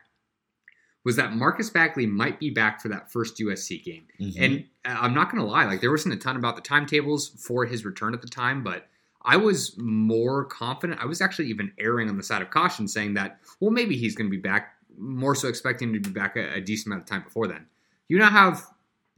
was 1.05 1.17
that 1.17 1.33
Marcus 1.35 1.71
Bagley 1.71 2.07
might 2.07 2.39
be 2.39 2.51
back 2.51 2.81
for 2.81 2.89
that 2.89 3.11
first 3.11 3.39
USC 3.39 3.83
game. 3.83 4.05
Mm-hmm. 4.21 4.43
And 4.43 4.65
uh, 4.85 4.99
I'm 5.01 5.15
not 5.15 5.31
going 5.31 5.43
to 5.43 5.51
lie, 5.51 5.65
like 5.65 5.81
there 5.81 5.91
wasn't 5.91 6.15
a 6.15 6.19
ton 6.19 6.37
about 6.37 6.57
the 6.57 6.63
timetables 6.63 7.29
for 7.29 7.65
his 7.65 7.85
return 7.85 8.15
at 8.15 8.23
the 8.23 8.29
time, 8.29 8.63
but 8.63 8.87
I 9.23 9.37
was 9.37 9.77
more 9.79 10.45
confident. 10.47 11.01
I 11.01 11.07
was 11.07 11.21
actually 11.21 11.49
even 11.49 11.73
erring 11.79 12.09
on 12.09 12.17
the 12.17 12.23
side 12.23 12.43
of 12.43 12.51
caution, 12.51 12.89
saying 12.89 13.15
that, 13.15 13.41
well, 13.61 13.71
maybe 13.71 13.97
he's 13.97 14.15
going 14.15 14.31
to 14.31 14.37
be 14.37 14.41
back, 14.41 14.75
more 14.99 15.35
so 15.35 15.49
expecting 15.49 15.93
to 15.93 16.01
be 16.01 16.11
back 16.11 16.37
a, 16.37 16.55
a 16.55 16.61
decent 16.61 16.87
amount 16.87 17.03
of 17.03 17.09
time 17.09 17.23
before 17.23 17.47
then. 17.47 17.67
You 18.09 18.19
now 18.19 18.31
have 18.31 18.67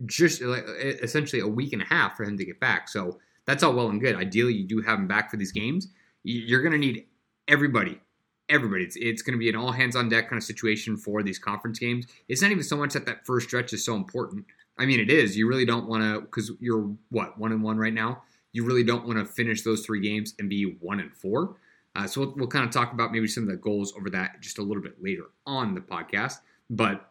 just 0.07 0.43
like, 0.43 0.65
essentially 0.67 1.41
a 1.41 1.47
week 1.47 1.73
and 1.73 1.83
a 1.83 1.85
half 1.87 2.17
for 2.17 2.25
him 2.25 2.37
to 2.37 2.45
get 2.45 2.59
back. 2.61 2.89
So 2.89 3.19
that's 3.45 3.63
all 3.63 3.73
well 3.73 3.89
and 3.89 4.01
good. 4.01 4.17
Ideally, 4.17 4.55
you 4.55 4.67
do 4.67 4.81
have 4.83 4.99
him 4.99 5.07
back 5.07 5.31
for 5.31 5.37
these 5.37 5.53
games. 5.53 5.89
You're 6.25 6.63
going 6.63 6.73
to 6.73 6.79
need 6.79 7.07
everybody. 7.49 8.01
Everybody. 8.49 8.85
It's, 8.85 8.97
it's 8.97 9.23
going 9.23 9.33
to 9.35 9.39
be 9.39 9.49
an 9.49 9.57
all 9.57 9.73
hands 9.73 9.97
on 9.97 10.09
deck 10.09 10.29
kind 10.29 10.39
of 10.39 10.45
situation 10.45 10.97
for 10.97 11.23
these 11.23 11.39
conference 11.39 11.79
games. 11.79 12.07
It's 12.29 12.43
not 12.43 12.51
even 12.51 12.63
so 12.63 12.77
much 12.77 12.93
that 12.93 13.07
that 13.07 13.27
first 13.27 13.49
stretch 13.49 13.73
is 13.73 13.85
so 13.85 13.95
important. 13.95 14.45
I 14.79 14.87
mean, 14.87 15.01
it 15.01 15.11
is. 15.11 15.37
You 15.37 15.49
really 15.49 15.65
don't 15.65 15.89
want 15.89 16.03
to, 16.03 16.21
because 16.21 16.51
you're 16.61 16.91
what, 17.11 17.39
one 17.39 17.53
and 17.53 17.63
one 17.63 17.79
right 17.79 17.95
now? 17.95 18.23
you 18.53 18.65
really 18.65 18.85
don't 18.85 19.07
want 19.07 19.19
to 19.19 19.25
finish 19.25 19.63
those 19.63 19.85
three 19.85 20.01
games 20.01 20.35
and 20.39 20.49
be 20.49 20.77
one 20.81 21.01
and 21.01 21.13
four. 21.13 21.57
Uh, 21.97 22.07
so 22.07 22.21
we'll, 22.21 22.35
we'll, 22.37 22.49
kind 22.49 22.65
of 22.65 22.71
talk 22.71 22.93
about 22.93 23.13
maybe 23.13 23.27
some 23.27 23.43
of 23.43 23.51
the 23.51 23.57
goals 23.57 23.93
over 23.97 24.09
that 24.11 24.41
just 24.41 24.59
a 24.59 24.63
little 24.63 24.83
bit 24.83 25.03
later 25.03 25.25
on 25.47 25.75
the 25.75 25.81
podcast. 25.81 26.39
But 26.71 27.11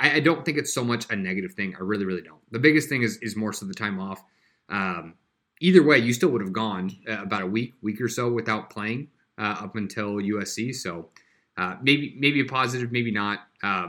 I, 0.00 0.18
don't 0.18 0.44
think 0.44 0.58
it's 0.58 0.72
so 0.72 0.82
much 0.82 1.06
a 1.10 1.16
negative 1.16 1.52
thing. 1.52 1.76
I 1.76 1.82
really, 1.82 2.04
really 2.04 2.22
don't. 2.22 2.40
The 2.50 2.58
biggest 2.58 2.88
thing 2.88 3.02
is 3.02 3.18
is 3.18 3.36
more 3.36 3.52
so 3.52 3.66
the 3.66 3.74
time 3.74 4.00
off. 4.00 4.24
Um, 4.68 5.14
either 5.60 5.82
way, 5.82 5.98
you 5.98 6.12
still 6.12 6.30
would 6.30 6.42
have 6.42 6.52
gone 6.52 6.96
uh, 7.08 7.22
about 7.22 7.42
a 7.42 7.46
week, 7.46 7.74
week 7.82 8.00
or 8.00 8.08
so 8.08 8.30
without 8.30 8.70
playing 8.70 9.08
uh, 9.38 9.56
up 9.60 9.76
until 9.76 10.16
USC. 10.16 10.74
So 10.74 11.10
uh, 11.56 11.76
maybe 11.82 12.16
maybe 12.18 12.40
a 12.40 12.44
positive, 12.44 12.90
maybe 12.90 13.10
not. 13.10 13.40
Uh, 13.62 13.88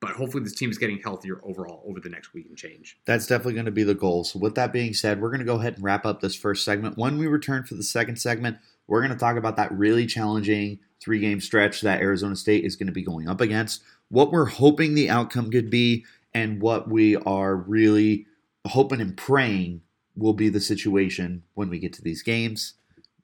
but 0.00 0.10
hopefully 0.10 0.42
this 0.42 0.54
team 0.54 0.68
is 0.68 0.78
getting 0.78 0.98
healthier 0.98 1.40
overall 1.44 1.84
over 1.86 2.00
the 2.00 2.08
next 2.08 2.34
week 2.34 2.46
and 2.48 2.58
change. 2.58 2.98
That's 3.04 3.24
definitely 3.24 3.52
going 3.52 3.66
to 3.66 3.70
be 3.70 3.84
the 3.84 3.94
goal. 3.94 4.24
So 4.24 4.40
with 4.40 4.56
that 4.56 4.72
being 4.72 4.94
said, 4.94 5.20
we're 5.20 5.28
going 5.28 5.38
to 5.38 5.46
go 5.46 5.60
ahead 5.60 5.74
and 5.74 5.84
wrap 5.84 6.04
up 6.04 6.20
this 6.20 6.34
first 6.34 6.64
segment. 6.64 6.98
When 6.98 7.18
we 7.18 7.28
return 7.28 7.62
for 7.62 7.76
the 7.76 7.84
second 7.84 8.16
segment, 8.16 8.58
we're 8.88 9.00
going 9.00 9.12
to 9.12 9.18
talk 9.18 9.36
about 9.36 9.54
that 9.56 9.70
really 9.70 10.06
challenging 10.06 10.80
three 11.00 11.20
game 11.20 11.40
stretch 11.40 11.82
that 11.82 12.00
Arizona 12.00 12.34
State 12.34 12.64
is 12.64 12.74
going 12.74 12.88
to 12.88 12.92
be 12.92 13.02
going 13.02 13.28
up 13.28 13.40
against, 13.40 13.82
what 14.08 14.32
we're 14.32 14.46
hoping 14.46 14.94
the 14.94 15.08
outcome 15.08 15.50
could 15.50 15.70
be, 15.70 16.04
and 16.34 16.60
what 16.60 16.88
we 16.88 17.16
are 17.16 17.54
really 17.54 18.26
hoping 18.66 19.00
and 19.00 19.16
praying 19.16 19.82
will 20.16 20.32
be 20.32 20.48
the 20.48 20.60
situation 20.60 21.42
when 21.54 21.68
we 21.68 21.78
get 21.78 21.92
to 21.94 22.02
these 22.02 22.22
games. 22.22 22.74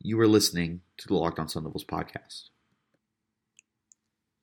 You 0.00 0.20
are 0.20 0.28
listening 0.28 0.80
to 0.98 1.08
the 1.08 1.14
Locked 1.14 1.38
On 1.38 1.48
Sun 1.48 1.64
Devils 1.64 1.84
podcast. 1.84 2.48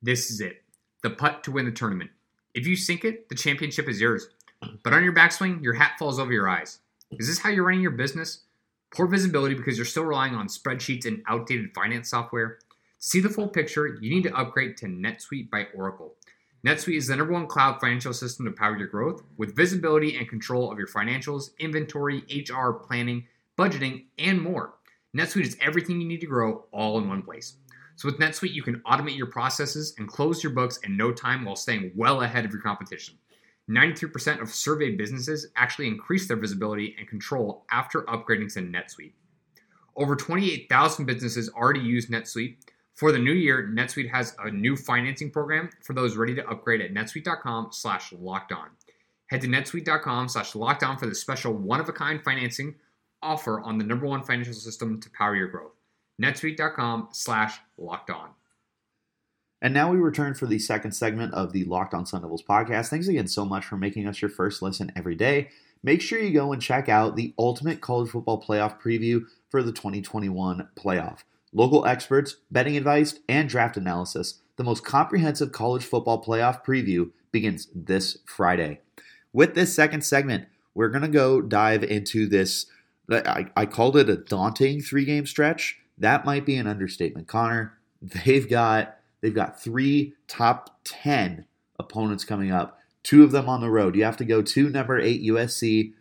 This 0.02 0.30
is 0.30 0.42
it. 0.42 0.64
The 1.02 1.10
putt 1.10 1.44
to 1.46 1.52
win 1.52 1.66
the 1.66 1.72
tournament. 1.72 2.12
If 2.54 2.68
you 2.68 2.75
sink 2.75 3.04
it, 3.04 3.30
the 3.30 3.36
championship 3.36 3.90
is 3.90 4.00
yours. 4.00 4.28
But 4.84 4.94
on 4.94 5.04
your 5.04 5.14
backswing, 5.14 5.64
your 5.64 5.74
hat 5.74 5.94
falls 6.00 6.20
over 6.20 6.32
your 6.32 6.50
eyes. 6.50 6.80
Is 7.12 7.28
this 7.28 7.40
how 7.40 7.50
you're 7.50 7.66
running 7.66 7.82
your 7.82 7.92
business? 7.92 8.42
Poor 8.92 9.08
visibility 9.08 9.56
because 9.56 9.78
you're 9.78 9.86
still 9.86 10.06
relying 10.06 10.36
on 10.36 10.48
spreadsheets 10.48 11.06
and 11.06 11.22
outdated 11.28 11.74
finance 11.74 12.10
software. 12.10 12.60
To 12.60 12.66
see 13.00 13.20
the 13.20 13.30
full 13.30 13.48
picture, 13.48 13.98
you 14.02 14.10
need 14.10 14.24
to 14.24 14.36
upgrade 14.36 14.78
to 14.78 14.86
NetSuite 14.86 15.50
by 15.50 15.68
Oracle. 15.75 16.16
NetSuite 16.65 16.98
is 16.98 17.07
the 17.07 17.15
number 17.15 17.34
one 17.34 17.45
cloud 17.45 17.79
financial 17.79 18.12
system 18.12 18.45
to 18.45 18.51
power 18.51 18.75
your 18.75 18.88
growth 18.88 19.22
with 19.38 19.55
visibility 19.55 20.17
and 20.17 20.27
control 20.27 20.72
of 20.72 20.79
your 20.79 20.88
financials, 20.88 21.51
inventory, 21.60 22.24
HR, 22.27 22.72
planning, 22.72 23.27
budgeting, 23.55 24.05
and 24.17 24.41
more. 24.41 24.74
NetSuite 25.15 25.45
is 25.45 25.57
everything 25.62 26.01
you 26.01 26.07
need 26.07 26.22
to 26.22 26.25
grow 26.25 26.65
all 26.72 26.98
in 26.98 27.07
one 27.07 27.22
place. 27.22 27.57
So 27.98 28.07
with 28.07 28.17
NetSuite, 28.17 28.53
you 28.53 28.63
can 28.63 28.79
automate 28.79 29.15
your 29.15 29.27
processes 29.27 29.93
and 30.00 30.07
close 30.07 30.41
your 30.41 30.53
books 30.53 30.77
in 30.77 30.98
no 30.98 31.12
time 31.12 31.45
while 31.45 31.55
staying 31.55 31.91
well 31.95 32.24
ahead 32.24 32.45
of 32.45 32.51
your 32.51 32.63
competition. 32.63 33.15
93% 33.69 34.41
of 34.41 34.50
surveyed 34.50 34.98
businesses 34.98 35.50
actually 35.55 35.88
increase 35.88 36.27
their 36.27 36.36
visibility 36.36 36.95
and 36.98 37.07
control 37.07 37.65
after 37.69 38.01
upgrading 38.03 38.51
to 38.53 38.62
NetSuite. 38.62 39.13
Over 39.95 40.15
28,000 40.15 41.05
businesses 41.05 41.48
already 41.48 41.81
use 41.81 42.07
NetSuite. 42.07 42.57
For 42.96 43.12
the 43.12 43.20
new 43.20 43.34
year, 43.34 43.70
NetSuite 43.74 44.12
has 44.12 44.36
a 44.44 44.50
new 44.50 44.78
financing 44.78 45.30
program 45.30 45.70
for 45.84 45.94
those 45.94 46.16
ready 46.16 46.34
to 46.36 46.48
upgrade 46.48 46.80
at 46.80 46.94
netsuite.com 46.94 47.70
slash 47.72 48.14
locked 48.14 48.54
on. 48.54 48.70
Head 49.28 49.42
to 49.42 49.48
netsuite.com 49.48 50.30
slash 50.30 50.56
locked 50.56 50.84
on 50.84 50.98
for 50.98 51.06
the 51.06 51.16
special 51.16 51.54
one-of-a-kind 51.54 52.24
financing 52.24 52.75
offer 53.22 53.60
on 53.60 53.78
the 53.78 53.84
number 53.84 54.06
one 54.06 54.24
financial 54.24 54.54
system 54.54 55.02
to 55.02 55.10
power 55.10 55.36
your 55.36 55.48
growth. 55.48 55.74
netsuite.com 56.22 57.10
slash 57.12 57.60
locked 57.78 58.10
on. 58.10 58.30
And 59.62 59.74
now 59.74 59.92
we 59.92 59.98
return 59.98 60.34
for 60.34 60.46
the 60.46 60.60
second 60.60 60.92
segment 60.92 61.34
of 61.34 61.52
the 61.52 61.64
Locked 61.66 61.94
On 61.94 62.06
Sun 62.06 62.22
Devils 62.22 62.44
podcast. 62.44 62.90
Thanks 62.90 63.08
again 63.08 63.28
so 63.28 63.46
much 63.46 63.66
for 63.66 63.78
making 63.78 64.08
us 64.08 64.22
your 64.22 64.30
first 64.30 64.62
listen 64.62 64.92
every 64.96 65.16
day. 65.16 65.50
Make 65.82 66.02
sure 66.02 66.20
you 66.20 66.32
go 66.32 66.54
and 66.54 66.62
check 66.62 66.88
out 66.88 67.16
the 67.16 67.34
ultimate 67.38 67.82
college 67.82 68.12
football 68.12 68.42
playoff 68.42 68.80
preview 68.80 69.25
for 69.50 69.64
the 69.64 69.72
2021 69.72 70.70
playoff. 70.75 71.20
Local 71.55 71.85
experts, 71.85 72.35
betting 72.51 72.77
advice, 72.77 73.19
and 73.27 73.50
draft 73.50 73.77
analysis. 73.77 74.41
The 74.57 74.63
most 74.63 74.85
comprehensive 74.85 75.51
college 75.51 75.85
football 75.85 76.24
playoff 76.24 76.63
preview 76.63 77.12
begins 77.31 77.67
this 77.74 78.19
Friday. 78.25 78.81
With 79.33 79.55
this 79.55 79.74
second 79.74 80.01
segment, 80.01 80.47
we're 80.74 80.89
going 80.89 81.01
to 81.01 81.07
go 81.07 81.41
dive 81.41 81.83
into 81.83 82.27
this. 82.27 82.67
I, 83.09 83.47
I 83.55 83.65
called 83.65 83.97
it 83.97 84.09
a 84.09 84.17
daunting 84.17 84.81
three 84.81 85.05
game 85.05 85.25
stretch. 85.25 85.79
That 85.97 86.25
might 86.25 86.45
be 86.45 86.57
an 86.57 86.67
understatement. 86.67 87.27
Connor, 87.27 87.77
they've 88.01 88.47
got 88.47 89.00
They've 89.25 89.33
got 89.33 89.59
three 89.59 90.13
top 90.27 90.77
10 90.83 91.47
opponents 91.79 92.24
coming 92.24 92.51
up, 92.51 92.77
two 93.01 93.24
of 93.24 93.31
them 93.31 93.50
on 93.50 93.59
the 93.59 93.71
road. 93.71 93.95
You 93.95 94.03
have 94.03 94.17
to 94.17 94.24
go 94.24 94.43
to 94.43 94.69
number 94.69 95.00
eight 95.00 95.24
USC 95.24 95.93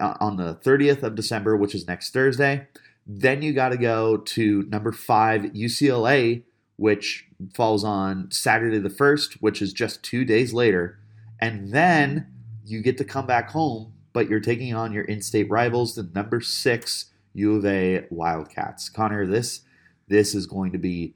uh, 0.00 0.14
on 0.18 0.36
the 0.36 0.56
30th 0.56 1.04
of 1.04 1.14
December, 1.14 1.56
which 1.56 1.76
is 1.76 1.86
next 1.86 2.12
Thursday. 2.12 2.66
Then 3.06 3.42
you 3.42 3.52
got 3.52 3.70
to 3.70 3.76
go 3.76 4.16
to 4.16 4.62
number 4.68 4.92
five 4.92 5.42
UCLA, 5.42 6.44
which 6.76 7.26
falls 7.54 7.84
on 7.84 8.30
Saturday 8.30 8.78
the 8.78 8.88
1st, 8.88 9.34
which 9.40 9.60
is 9.60 9.72
just 9.72 10.02
two 10.02 10.24
days 10.24 10.52
later. 10.52 10.98
And 11.40 11.72
then 11.72 12.28
you 12.64 12.80
get 12.80 12.98
to 12.98 13.04
come 13.04 13.26
back 13.26 13.50
home, 13.50 13.92
but 14.12 14.28
you're 14.28 14.40
taking 14.40 14.74
on 14.74 14.92
your 14.92 15.04
in 15.04 15.20
state 15.22 15.50
rivals, 15.50 15.94
the 15.94 16.08
number 16.14 16.40
six 16.40 17.06
U 17.34 17.56
of 17.56 17.66
A 17.66 18.06
Wildcats. 18.10 18.88
Connor, 18.88 19.26
this 19.26 19.62
this 20.08 20.34
is 20.34 20.46
going 20.46 20.72
to 20.72 20.78
be, 20.78 21.14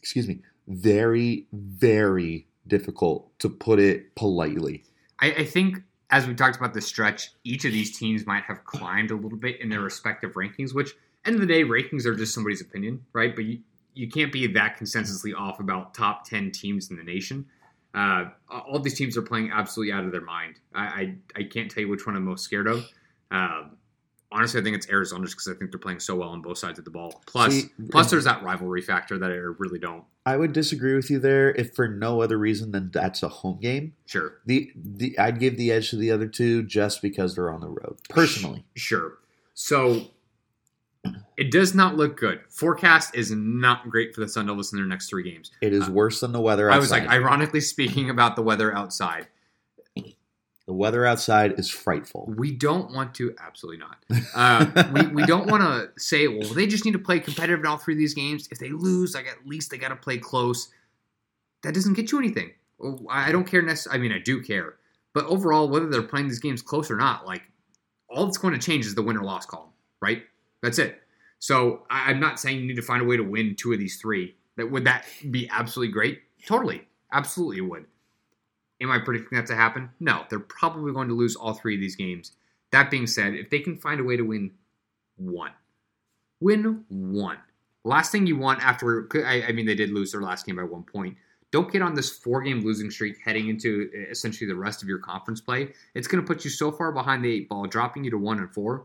excuse 0.00 0.26
me, 0.26 0.42
very, 0.66 1.46
very 1.52 2.46
difficult 2.66 3.38
to 3.38 3.48
put 3.48 3.78
it 3.78 4.14
politely. 4.14 4.84
I, 5.20 5.32
I 5.32 5.44
think 5.44 5.82
as 6.10 6.26
we 6.26 6.34
talked 6.34 6.56
about 6.56 6.74
the 6.74 6.80
stretch, 6.80 7.30
each 7.44 7.64
of 7.64 7.72
these 7.72 7.96
teams 7.96 8.26
might 8.26 8.44
have 8.44 8.64
climbed 8.64 9.10
a 9.10 9.16
little 9.16 9.38
bit 9.38 9.60
in 9.60 9.68
their 9.68 9.80
respective 9.80 10.32
rankings, 10.32 10.74
which 10.74 10.94
end 11.24 11.34
of 11.34 11.40
the 11.40 11.46
day, 11.46 11.64
rankings 11.64 12.06
are 12.06 12.14
just 12.14 12.34
somebody's 12.34 12.60
opinion, 12.60 13.04
right? 13.12 13.34
But 13.34 13.44
you, 13.44 13.60
you 13.94 14.08
can't 14.08 14.32
be 14.32 14.46
that 14.46 14.78
consensusly 14.78 15.34
off 15.36 15.60
about 15.60 15.94
top 15.94 16.24
10 16.24 16.52
teams 16.52 16.90
in 16.90 16.96
the 16.96 17.02
nation. 17.02 17.46
Uh, 17.94 18.26
all 18.48 18.78
these 18.78 18.96
teams 18.96 19.16
are 19.16 19.22
playing 19.22 19.50
absolutely 19.52 19.92
out 19.92 20.04
of 20.04 20.12
their 20.12 20.22
mind. 20.22 20.60
I, 20.74 20.82
I, 20.84 21.14
I 21.36 21.42
can't 21.44 21.70
tell 21.70 21.82
you 21.82 21.88
which 21.88 22.06
one 22.06 22.16
I'm 22.16 22.24
most 22.24 22.44
scared 22.44 22.68
of. 22.68 22.86
Um, 23.30 23.77
honestly, 24.30 24.60
I 24.60 24.64
think 24.64 24.76
it's 24.76 24.88
Arizona 24.88 25.24
just 25.24 25.36
because 25.36 25.48
I 25.48 25.58
think 25.58 25.70
they're 25.70 25.80
playing 25.80 26.00
so 26.00 26.16
well 26.16 26.30
on 26.30 26.42
both 26.42 26.58
sides 26.58 26.78
of 26.78 26.84
the 26.84 26.90
ball. 26.90 27.22
Plus, 27.26 27.52
See, 27.52 27.68
plus 27.90 28.10
there's 28.10 28.24
that 28.24 28.42
rivalry 28.42 28.82
factor 28.82 29.18
that 29.18 29.30
I 29.30 29.34
really 29.34 29.78
don't. 29.78 30.04
I 30.26 30.36
would 30.36 30.52
disagree 30.52 30.94
with 30.94 31.10
you 31.10 31.18
there, 31.18 31.50
if 31.52 31.74
for 31.74 31.88
no 31.88 32.20
other 32.20 32.36
reason 32.36 32.72
than 32.72 32.90
that's 32.90 33.22
a 33.22 33.28
home 33.28 33.58
game. 33.60 33.94
Sure. 34.06 34.34
The 34.46 34.70
the 34.76 35.18
I'd 35.18 35.40
give 35.40 35.56
the 35.56 35.72
edge 35.72 35.90
to 35.90 35.96
the 35.96 36.10
other 36.10 36.26
two 36.26 36.62
just 36.62 37.00
because 37.00 37.34
they're 37.34 37.50
on 37.50 37.60
the 37.60 37.68
road. 37.68 37.96
Personally. 38.10 38.64
Sure. 38.74 39.18
So 39.54 40.08
it 41.36 41.50
does 41.50 41.74
not 41.74 41.96
look 41.96 42.18
good. 42.18 42.40
Forecast 42.50 43.14
is 43.14 43.30
not 43.30 43.88
great 43.88 44.14
for 44.14 44.20
the 44.20 44.28
Sun 44.28 44.46
Devils 44.46 44.72
in 44.72 44.78
their 44.78 44.86
next 44.86 45.08
three 45.08 45.22
games. 45.22 45.50
It 45.60 45.72
is 45.72 45.88
uh, 45.88 45.92
worse 45.92 46.20
than 46.20 46.32
the 46.32 46.40
weather 46.40 46.68
outside. 46.68 46.76
I 46.76 46.80
was 46.80 46.90
like, 46.90 47.08
ironically 47.08 47.60
speaking 47.60 48.10
about 48.10 48.36
the 48.36 48.42
weather 48.42 48.74
outside. 48.76 49.28
The 50.68 50.74
weather 50.74 51.06
outside 51.06 51.58
is 51.58 51.70
frightful. 51.70 52.30
We 52.36 52.52
don't 52.52 52.92
want 52.92 53.14
to, 53.14 53.34
absolutely 53.42 53.82
not. 53.82 54.04
Uh, 54.34 54.90
we, 54.92 55.06
we 55.06 55.22
don't 55.24 55.50
want 55.50 55.62
to 55.62 55.90
say, 55.98 56.28
well, 56.28 56.52
they 56.52 56.66
just 56.66 56.84
need 56.84 56.92
to 56.92 56.98
play 56.98 57.20
competitive 57.20 57.60
in 57.60 57.66
all 57.66 57.78
three 57.78 57.94
of 57.94 57.98
these 57.98 58.12
games. 58.12 58.46
If 58.50 58.58
they 58.58 58.68
lose, 58.68 59.14
like 59.14 59.26
at 59.26 59.46
least 59.46 59.70
they 59.70 59.78
got 59.78 59.88
to 59.88 59.96
play 59.96 60.18
close. 60.18 60.68
That 61.62 61.72
doesn't 61.72 61.94
get 61.94 62.12
you 62.12 62.18
anything. 62.18 62.50
I 63.08 63.32
don't 63.32 63.46
care 63.46 63.62
necessarily. 63.62 63.98
I 63.98 64.02
mean, 64.02 64.12
I 64.12 64.22
do 64.22 64.42
care, 64.42 64.74
but 65.14 65.24
overall, 65.24 65.70
whether 65.70 65.88
they're 65.88 66.02
playing 66.02 66.28
these 66.28 66.38
games 66.38 66.60
close 66.60 66.90
or 66.90 66.96
not, 66.96 67.26
like 67.26 67.44
all 68.10 68.26
that's 68.26 68.36
going 68.36 68.52
to 68.52 68.60
change 68.60 68.84
is 68.84 68.94
the 68.94 69.02
win 69.02 69.16
or 69.16 69.24
loss 69.24 69.46
column, 69.46 69.70
right? 70.02 70.22
That's 70.62 70.78
it. 70.78 71.00
So 71.38 71.86
I'm 71.88 72.20
not 72.20 72.38
saying 72.38 72.60
you 72.60 72.66
need 72.66 72.76
to 72.76 72.82
find 72.82 73.00
a 73.00 73.06
way 73.06 73.16
to 73.16 73.24
win 73.24 73.56
two 73.56 73.72
of 73.72 73.78
these 73.78 73.96
three. 73.96 74.36
That 74.58 74.70
would 74.70 74.84
that 74.84 75.06
be 75.30 75.48
absolutely 75.50 75.94
great? 75.94 76.20
Totally, 76.44 76.86
absolutely 77.10 77.62
would. 77.62 77.86
Am 78.80 78.90
I 78.90 78.98
predicting 78.98 79.36
that 79.36 79.46
to 79.48 79.56
happen? 79.56 79.90
No, 79.98 80.24
they're 80.30 80.38
probably 80.38 80.92
going 80.92 81.08
to 81.08 81.14
lose 81.14 81.34
all 81.34 81.54
three 81.54 81.74
of 81.74 81.80
these 81.80 81.96
games. 81.96 82.32
That 82.70 82.90
being 82.90 83.06
said, 83.06 83.34
if 83.34 83.50
they 83.50 83.60
can 83.60 83.78
find 83.78 84.00
a 84.00 84.04
way 84.04 84.16
to 84.16 84.22
win 84.22 84.52
one, 85.16 85.52
win 86.40 86.84
one. 86.88 87.38
Last 87.84 88.12
thing 88.12 88.26
you 88.26 88.36
want 88.36 88.64
after, 88.64 89.08
I, 89.26 89.44
I 89.48 89.52
mean, 89.52 89.66
they 89.66 89.74
did 89.74 89.90
lose 89.90 90.12
their 90.12 90.20
last 90.20 90.46
game 90.46 90.56
by 90.56 90.64
one 90.64 90.82
point. 90.82 91.16
Don't 91.50 91.72
get 91.72 91.80
on 91.80 91.94
this 91.94 92.10
four 92.10 92.42
game 92.42 92.60
losing 92.60 92.90
streak 92.90 93.16
heading 93.24 93.48
into 93.48 93.90
uh, 93.94 94.10
essentially 94.10 94.46
the 94.46 94.54
rest 94.54 94.82
of 94.82 94.88
your 94.88 94.98
conference 94.98 95.40
play. 95.40 95.72
It's 95.94 96.06
going 96.06 96.22
to 96.22 96.26
put 96.26 96.44
you 96.44 96.50
so 96.50 96.70
far 96.70 96.92
behind 96.92 97.24
the 97.24 97.32
eight 97.32 97.48
ball, 97.48 97.66
dropping 97.66 98.04
you 98.04 98.10
to 98.10 98.18
one 98.18 98.38
and 98.38 98.52
four, 98.52 98.84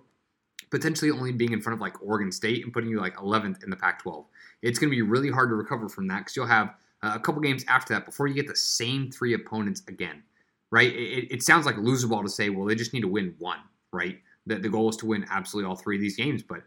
potentially 0.71 1.12
only 1.12 1.33
being 1.33 1.51
in 1.51 1.62
front 1.62 1.75
of 1.75 1.81
like 1.81 2.01
Oregon 2.01 2.31
State 2.31 2.63
and 2.63 2.71
putting 2.71 2.89
you 2.89 3.01
like 3.01 3.17
11th 3.17 3.63
in 3.63 3.69
the 3.69 3.75
Pac 3.75 4.01
12. 4.01 4.25
It's 4.62 4.79
going 4.79 4.89
to 4.89 4.95
be 4.95 5.01
really 5.01 5.29
hard 5.29 5.50
to 5.50 5.55
recover 5.55 5.89
from 5.89 6.07
that 6.07 6.19
because 6.19 6.38
you'll 6.38 6.47
have 6.47 6.73
uh, 7.03 7.12
a 7.15 7.19
couple 7.19 7.41
games 7.41 7.63
after 7.67 7.93
that 7.93 8.05
before 8.05 8.27
you 8.27 8.33
get 8.33 8.48
the 8.48 8.55
same 8.55 9.12
three 9.12 9.33
opponents 9.33 9.83
again, 9.88 10.24
right? 10.72 10.91
It, 10.91 11.27
it 11.31 11.43
sounds 11.43 11.65
like 11.65 11.75
ball 11.75 12.24
to 12.24 12.29
say, 12.29 12.50
well, 12.50 12.65
they 12.65 12.75
just 12.75 12.93
need 12.93 13.01
to 13.01 13.07
win 13.07 13.36
one, 13.38 13.60
right? 13.91 14.19
The, 14.48 14.55
the 14.55 14.69
goal 14.69 14.89
is 14.89 14.98
to 14.98 15.05
win 15.05 15.25
absolutely 15.29 15.69
all 15.69 15.75
three 15.75 15.98
of 15.98 16.01
these 16.01 16.15
games, 16.15 16.41
but 16.41 16.62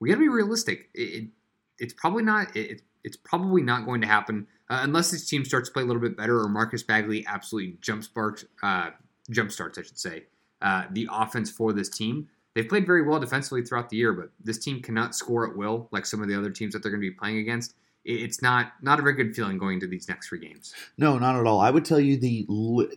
we 0.00 0.08
got 0.08 0.16
to 0.16 0.20
be 0.20 0.28
realistic. 0.28 0.88
It, 0.94 1.00
it, 1.00 1.28
it's 1.78 1.92
probably 1.92 2.22
not. 2.22 2.56
It, 2.56 2.82
it's 3.04 3.16
probably 3.16 3.62
not 3.62 3.86
going 3.86 4.00
to 4.02 4.06
happen 4.06 4.46
uh, 4.70 4.80
unless 4.82 5.10
this 5.10 5.28
team 5.28 5.44
starts 5.44 5.68
to 5.68 5.72
play 5.72 5.82
a 5.82 5.86
little 5.86 6.02
bit 6.02 6.16
better 6.16 6.38
or 6.38 6.48
Marcus 6.48 6.82
Bagley 6.82 7.24
absolutely 7.26 7.76
jump 7.80 8.04
sparks, 8.04 8.44
uh, 8.62 8.90
jump 9.30 9.50
starts, 9.50 9.78
I 9.78 9.82
should 9.82 9.98
say, 9.98 10.24
uh, 10.62 10.84
the 10.92 11.08
offense 11.10 11.50
for 11.50 11.72
this 11.72 11.88
team. 11.88 12.28
They've 12.54 12.68
played 12.68 12.86
very 12.86 13.02
well 13.02 13.18
defensively 13.18 13.64
throughout 13.64 13.88
the 13.88 13.96
year, 13.96 14.12
but 14.12 14.30
this 14.42 14.58
team 14.58 14.80
cannot 14.80 15.14
score 15.14 15.48
at 15.48 15.56
will 15.56 15.88
like 15.92 16.06
some 16.06 16.22
of 16.22 16.28
the 16.28 16.38
other 16.38 16.50
teams 16.50 16.72
that 16.72 16.82
they're 16.82 16.92
going 16.92 17.02
to 17.02 17.08
be 17.08 17.14
playing 17.14 17.38
against 17.38 17.74
it's 18.04 18.40
not 18.40 18.72
not 18.82 18.98
a 18.98 19.02
very 19.02 19.14
good 19.14 19.34
feeling 19.34 19.58
going 19.58 19.74
into 19.74 19.86
these 19.86 20.08
next 20.08 20.28
three 20.28 20.38
games. 20.38 20.74
No, 20.96 21.18
not 21.18 21.36
at 21.36 21.46
all. 21.46 21.60
I 21.60 21.70
would 21.70 21.84
tell 21.84 22.00
you 22.00 22.16
the 22.16 22.46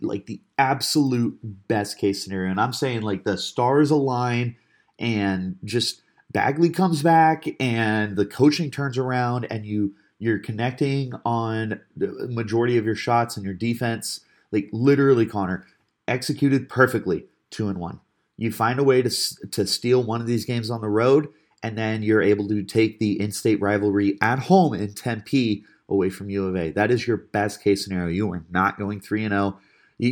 like 0.00 0.26
the 0.26 0.40
absolute 0.58 1.38
best 1.42 1.98
case 1.98 2.24
scenario, 2.24 2.50
and 2.50 2.60
I'm 2.60 2.72
saying 2.72 3.02
like 3.02 3.24
the 3.24 3.38
stars 3.38 3.90
align 3.90 4.56
and 4.98 5.56
just 5.64 6.02
Bagley 6.32 6.70
comes 6.70 7.02
back 7.02 7.44
and 7.60 8.16
the 8.16 8.26
coaching 8.26 8.70
turns 8.70 8.98
around 8.98 9.46
and 9.50 9.66
you 9.66 9.94
you're 10.18 10.38
connecting 10.38 11.12
on 11.24 11.80
the 11.96 12.28
majority 12.30 12.78
of 12.78 12.86
your 12.86 12.94
shots 12.94 13.36
and 13.36 13.44
your 13.44 13.54
defense, 13.54 14.20
like 14.52 14.68
literally, 14.72 15.26
Connor 15.26 15.66
executed 16.08 16.68
perfectly, 16.68 17.26
two 17.50 17.68
and 17.68 17.78
one. 17.78 18.00
You 18.36 18.50
find 18.50 18.78
a 18.78 18.84
way 18.84 19.02
to 19.02 19.10
to 19.50 19.66
steal 19.66 20.02
one 20.02 20.20
of 20.20 20.26
these 20.26 20.44
games 20.44 20.70
on 20.70 20.80
the 20.80 20.88
road 20.88 21.28
and 21.64 21.78
then 21.78 22.02
you're 22.02 22.20
able 22.20 22.46
to 22.46 22.62
take 22.62 22.98
the 22.98 23.18
in-state 23.18 23.58
rivalry 23.58 24.18
at 24.20 24.38
home 24.38 24.74
in 24.74 24.92
Tempe 24.92 25.64
away 25.88 26.10
from 26.10 26.28
U 26.28 26.46
of 26.46 26.54
A. 26.54 26.70
That 26.72 26.90
is 26.90 27.06
your 27.06 27.16
best 27.16 27.64
case 27.64 27.82
scenario. 27.82 28.08
You 28.08 28.30
are 28.34 28.44
not 28.50 28.78
going 28.78 29.00
three 29.00 29.24
and 29.24 29.32
zero. 29.32 29.58
Oh. 30.04 30.10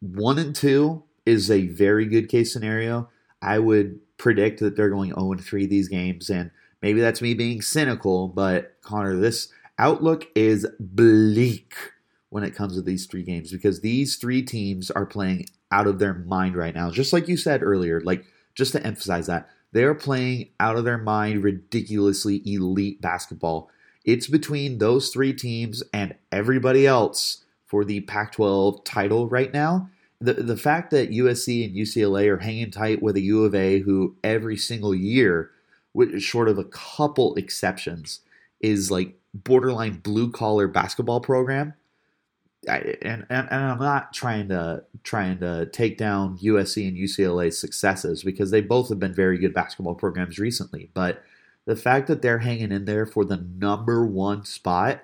One 0.00 0.38
and 0.38 0.56
two 0.56 1.02
is 1.26 1.50
a 1.50 1.66
very 1.66 2.06
good 2.06 2.30
case 2.30 2.54
scenario. 2.54 3.10
I 3.42 3.58
would 3.58 4.00
predict 4.16 4.60
that 4.60 4.76
they're 4.76 4.88
going 4.88 5.10
zero 5.10 5.32
and 5.32 5.44
three 5.44 5.66
these 5.66 5.88
games, 5.88 6.30
and 6.30 6.50
maybe 6.80 7.02
that's 7.02 7.20
me 7.20 7.34
being 7.34 7.60
cynical, 7.60 8.28
but 8.28 8.76
Connor, 8.80 9.16
this 9.16 9.48
outlook 9.78 10.26
is 10.34 10.66
bleak 10.80 11.74
when 12.30 12.44
it 12.44 12.54
comes 12.54 12.76
to 12.76 12.82
these 12.82 13.04
three 13.04 13.24
games 13.24 13.52
because 13.52 13.82
these 13.82 14.16
three 14.16 14.42
teams 14.42 14.90
are 14.90 15.04
playing 15.04 15.44
out 15.70 15.86
of 15.86 15.98
their 15.98 16.14
mind 16.14 16.56
right 16.56 16.74
now. 16.74 16.90
Just 16.90 17.12
like 17.12 17.28
you 17.28 17.36
said 17.36 17.62
earlier, 17.62 18.00
like 18.00 18.24
just 18.54 18.72
to 18.72 18.86
emphasize 18.86 19.26
that, 19.26 19.50
they 19.74 19.82
are 19.82 19.94
playing 19.94 20.50
out 20.60 20.76
of 20.76 20.84
their 20.84 20.98
mind 20.98 21.42
ridiculously 21.42 22.40
elite 22.46 23.02
basketball. 23.02 23.70
It's 24.04 24.28
between 24.28 24.78
those 24.78 25.08
three 25.08 25.32
teams 25.32 25.82
and 25.92 26.14
everybody 26.30 26.86
else 26.86 27.44
for 27.66 27.84
the 27.84 28.00
Pac 28.02 28.32
12 28.32 28.84
title 28.84 29.28
right 29.28 29.52
now. 29.52 29.90
The, 30.20 30.34
the 30.34 30.56
fact 30.56 30.92
that 30.92 31.10
USC 31.10 31.66
and 31.66 31.76
UCLA 31.76 32.28
are 32.28 32.38
hanging 32.38 32.70
tight 32.70 33.02
with 33.02 33.16
a 33.16 33.20
U 33.22 33.44
of 33.44 33.52
A 33.52 33.80
who 33.80 34.14
every 34.22 34.56
single 34.56 34.94
year, 34.94 35.50
short 36.18 36.48
of 36.48 36.56
a 36.56 36.64
couple 36.64 37.34
exceptions, 37.34 38.20
is 38.60 38.92
like 38.92 39.18
borderline 39.34 39.98
blue 39.98 40.30
collar 40.30 40.68
basketball 40.68 41.20
program. 41.20 41.74
And, 42.66 42.96
and 43.02 43.26
and 43.30 43.48
I'm 43.50 43.78
not 43.78 44.12
trying 44.12 44.48
to 44.48 44.84
trying 45.02 45.38
to 45.38 45.66
take 45.66 45.98
down 45.98 46.38
USC 46.38 46.86
and 46.88 46.96
UCLA's 46.96 47.58
successes 47.58 48.22
because 48.22 48.50
they 48.50 48.60
both 48.60 48.88
have 48.88 48.98
been 48.98 49.14
very 49.14 49.38
good 49.38 49.54
basketball 49.54 49.94
programs 49.94 50.38
recently. 50.38 50.90
But 50.94 51.22
the 51.64 51.76
fact 51.76 52.06
that 52.08 52.22
they're 52.22 52.38
hanging 52.38 52.72
in 52.72 52.84
there 52.84 53.06
for 53.06 53.24
the 53.24 53.36
number 53.36 54.04
one 54.06 54.44
spot, 54.44 55.02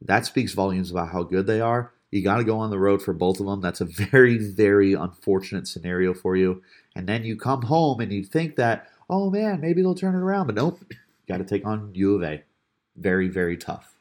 that 0.00 0.26
speaks 0.26 0.52
volumes 0.52 0.90
about 0.90 1.10
how 1.12 1.22
good 1.22 1.46
they 1.46 1.60
are. 1.60 1.92
You 2.10 2.22
got 2.22 2.36
to 2.36 2.44
go 2.44 2.58
on 2.58 2.70
the 2.70 2.78
road 2.78 3.02
for 3.02 3.12
both 3.12 3.40
of 3.40 3.46
them. 3.46 3.60
That's 3.60 3.80
a 3.80 3.84
very 4.10 4.38
very 4.38 4.94
unfortunate 4.94 5.68
scenario 5.68 6.14
for 6.14 6.36
you. 6.36 6.62
And 6.96 7.08
then 7.08 7.24
you 7.24 7.36
come 7.36 7.62
home 7.62 8.00
and 8.00 8.12
you 8.12 8.24
think 8.24 8.56
that 8.56 8.88
oh 9.08 9.30
man 9.30 9.60
maybe 9.60 9.82
they'll 9.82 9.94
turn 9.94 10.14
it 10.14 10.18
around, 10.18 10.46
but 10.46 10.56
nope. 10.56 10.80
Got 11.26 11.38
to 11.38 11.44
take 11.44 11.64
on 11.64 11.94
U 11.94 12.16
of 12.16 12.22
A. 12.22 12.42
Very 12.96 13.28
very 13.28 13.56
tough 13.56 13.93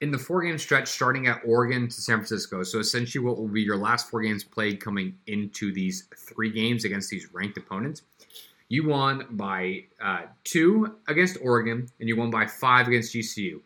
in 0.00 0.10
the 0.10 0.18
four 0.18 0.42
game 0.42 0.58
stretch 0.58 0.88
starting 0.88 1.26
at 1.26 1.40
Oregon 1.44 1.88
to 1.88 2.00
San 2.00 2.16
Francisco. 2.18 2.62
So 2.62 2.78
essentially, 2.78 3.24
what 3.24 3.36
will 3.36 3.48
be 3.48 3.62
your 3.62 3.76
last 3.76 4.08
four 4.08 4.22
games 4.22 4.44
played 4.44 4.80
coming 4.80 5.16
into 5.26 5.72
these 5.72 6.08
three 6.16 6.50
games 6.50 6.84
against 6.84 7.10
these 7.10 7.32
ranked 7.32 7.58
opponents. 7.58 8.02
You 8.68 8.86
won 8.86 9.26
by 9.30 9.84
uh, 10.02 10.22
two 10.44 10.96
against 11.08 11.38
Oregon, 11.42 11.88
and 11.98 12.08
you 12.08 12.16
won 12.16 12.30
by 12.30 12.46
five 12.46 12.86
against 12.86 13.14
GCU. 13.14 13.60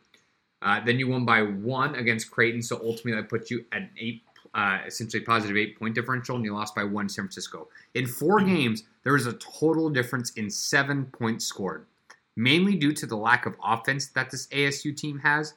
Uh, 0.63 0.81
then 0.85 0.99
you 0.99 1.09
won 1.09 1.25
by 1.25 1.43
one 1.43 1.97
against 1.97 2.31
Creighton. 2.31 2.63
So 2.63 2.77
ultimately, 2.77 3.21
that 3.21 3.29
puts 3.29 3.51
you 3.51 3.65
at 3.73 3.83
an 3.83 3.91
eight, 3.99 4.23
uh, 4.55 4.79
essentially 4.87 5.23
positive 5.25 5.57
eight 5.57 5.79
point 5.79 5.95
differential, 5.95 6.37
and 6.37 6.45
you 6.45 6.55
lost 6.55 6.75
by 6.75 6.85
one 6.85 7.09
San 7.09 7.25
Francisco. 7.25 7.69
In 7.95 8.07
four 8.07 8.41
games, 8.41 8.85
there 9.03 9.15
was 9.15 9.27
a 9.27 9.35
total 9.35 9.91
difference 9.91 10.31
in 10.31 10.49
seven 10.49 11.07
points 11.07 11.45
scored, 11.45 11.85
mainly 12.37 12.77
due 12.77 12.93
to 12.93 13.05
the 13.05 13.17
lack 13.17 13.45
of 13.45 13.57
offense 13.63 14.07
that 14.11 14.31
this 14.31 14.47
ASU 14.49 14.97
team 14.97 15.19
has 15.19 15.55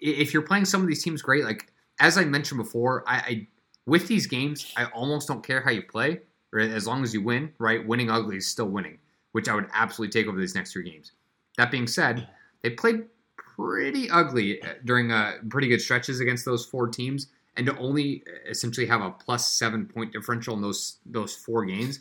if 0.00 0.32
you're 0.32 0.42
playing 0.42 0.64
some 0.64 0.80
of 0.80 0.88
these 0.88 1.02
teams 1.02 1.22
great, 1.22 1.44
like 1.44 1.72
as 1.98 2.16
I 2.16 2.24
mentioned 2.24 2.58
before, 2.58 3.04
I, 3.06 3.16
I 3.16 3.46
with 3.86 4.08
these 4.08 4.26
games, 4.26 4.72
I 4.76 4.86
almost 4.86 5.28
don't 5.28 5.44
care 5.44 5.60
how 5.60 5.70
you 5.70 5.82
play, 5.82 6.20
or 6.52 6.60
as 6.60 6.86
long 6.86 7.02
as 7.02 7.12
you 7.14 7.22
win, 7.22 7.52
right? 7.58 7.86
Winning 7.86 8.10
ugly 8.10 8.36
is 8.36 8.46
still 8.46 8.68
winning, 8.68 8.98
which 9.32 9.48
I 9.48 9.54
would 9.54 9.68
absolutely 9.72 10.12
take 10.12 10.28
over 10.28 10.38
these 10.38 10.54
next 10.54 10.72
three 10.72 10.88
games. 10.88 11.12
That 11.56 11.70
being 11.70 11.86
said, 11.86 12.28
they 12.62 12.70
played 12.70 13.04
pretty 13.36 14.08
ugly 14.10 14.62
uh, 14.62 14.74
during 14.84 15.12
uh, 15.12 15.34
pretty 15.48 15.68
good 15.68 15.80
stretches 15.80 16.20
against 16.20 16.44
those 16.44 16.64
four 16.64 16.88
teams, 16.88 17.28
and 17.56 17.66
to 17.66 17.76
only 17.78 18.22
uh, 18.26 18.50
essentially 18.50 18.86
have 18.86 19.02
a 19.02 19.10
plus 19.10 19.50
seven 19.52 19.86
point 19.86 20.12
differential 20.12 20.54
in 20.54 20.62
those 20.62 20.98
those 21.04 21.34
four 21.34 21.64
games, 21.64 22.00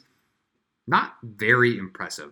not 0.88 1.16
very 1.24 1.78
impressive. 1.78 2.32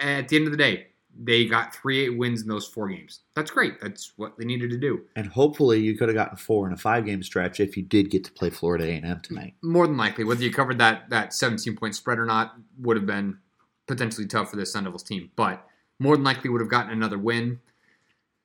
At 0.00 0.28
the 0.28 0.36
end 0.36 0.46
of 0.46 0.52
the 0.52 0.58
day, 0.58 0.88
they 1.20 1.44
got 1.46 1.74
three 1.74 2.00
eight 2.00 2.16
wins 2.16 2.42
in 2.42 2.48
those 2.48 2.66
four 2.66 2.88
games. 2.88 3.20
That's 3.34 3.50
great. 3.50 3.80
That's 3.80 4.12
what 4.16 4.38
they 4.38 4.44
needed 4.44 4.70
to 4.70 4.78
do. 4.78 5.02
And 5.16 5.26
hopefully, 5.26 5.80
you 5.80 5.96
could 5.96 6.08
have 6.08 6.16
gotten 6.16 6.36
four 6.36 6.66
in 6.66 6.72
a 6.72 6.76
five 6.76 7.04
game 7.06 7.22
stretch 7.22 7.60
if 7.60 7.76
you 7.76 7.82
did 7.82 8.10
get 8.10 8.24
to 8.24 8.32
play 8.32 8.50
Florida 8.50 8.84
A 8.84 8.96
and 8.96 9.06
M 9.06 9.20
tonight. 9.20 9.54
More 9.62 9.86
than 9.86 9.96
likely, 9.96 10.24
whether 10.24 10.42
you 10.42 10.52
covered 10.52 10.78
that 10.78 11.10
that 11.10 11.34
seventeen 11.34 11.76
point 11.76 11.94
spread 11.94 12.18
or 12.18 12.24
not, 12.26 12.54
would 12.78 12.96
have 12.96 13.06
been 13.06 13.38
potentially 13.86 14.26
tough 14.26 14.50
for 14.50 14.56
this 14.56 14.72
Sun 14.72 14.84
Devils 14.84 15.02
team. 15.02 15.30
But 15.36 15.66
more 15.98 16.16
than 16.16 16.24
likely, 16.24 16.50
would 16.50 16.60
have 16.60 16.70
gotten 16.70 16.92
another 16.92 17.18
win. 17.18 17.60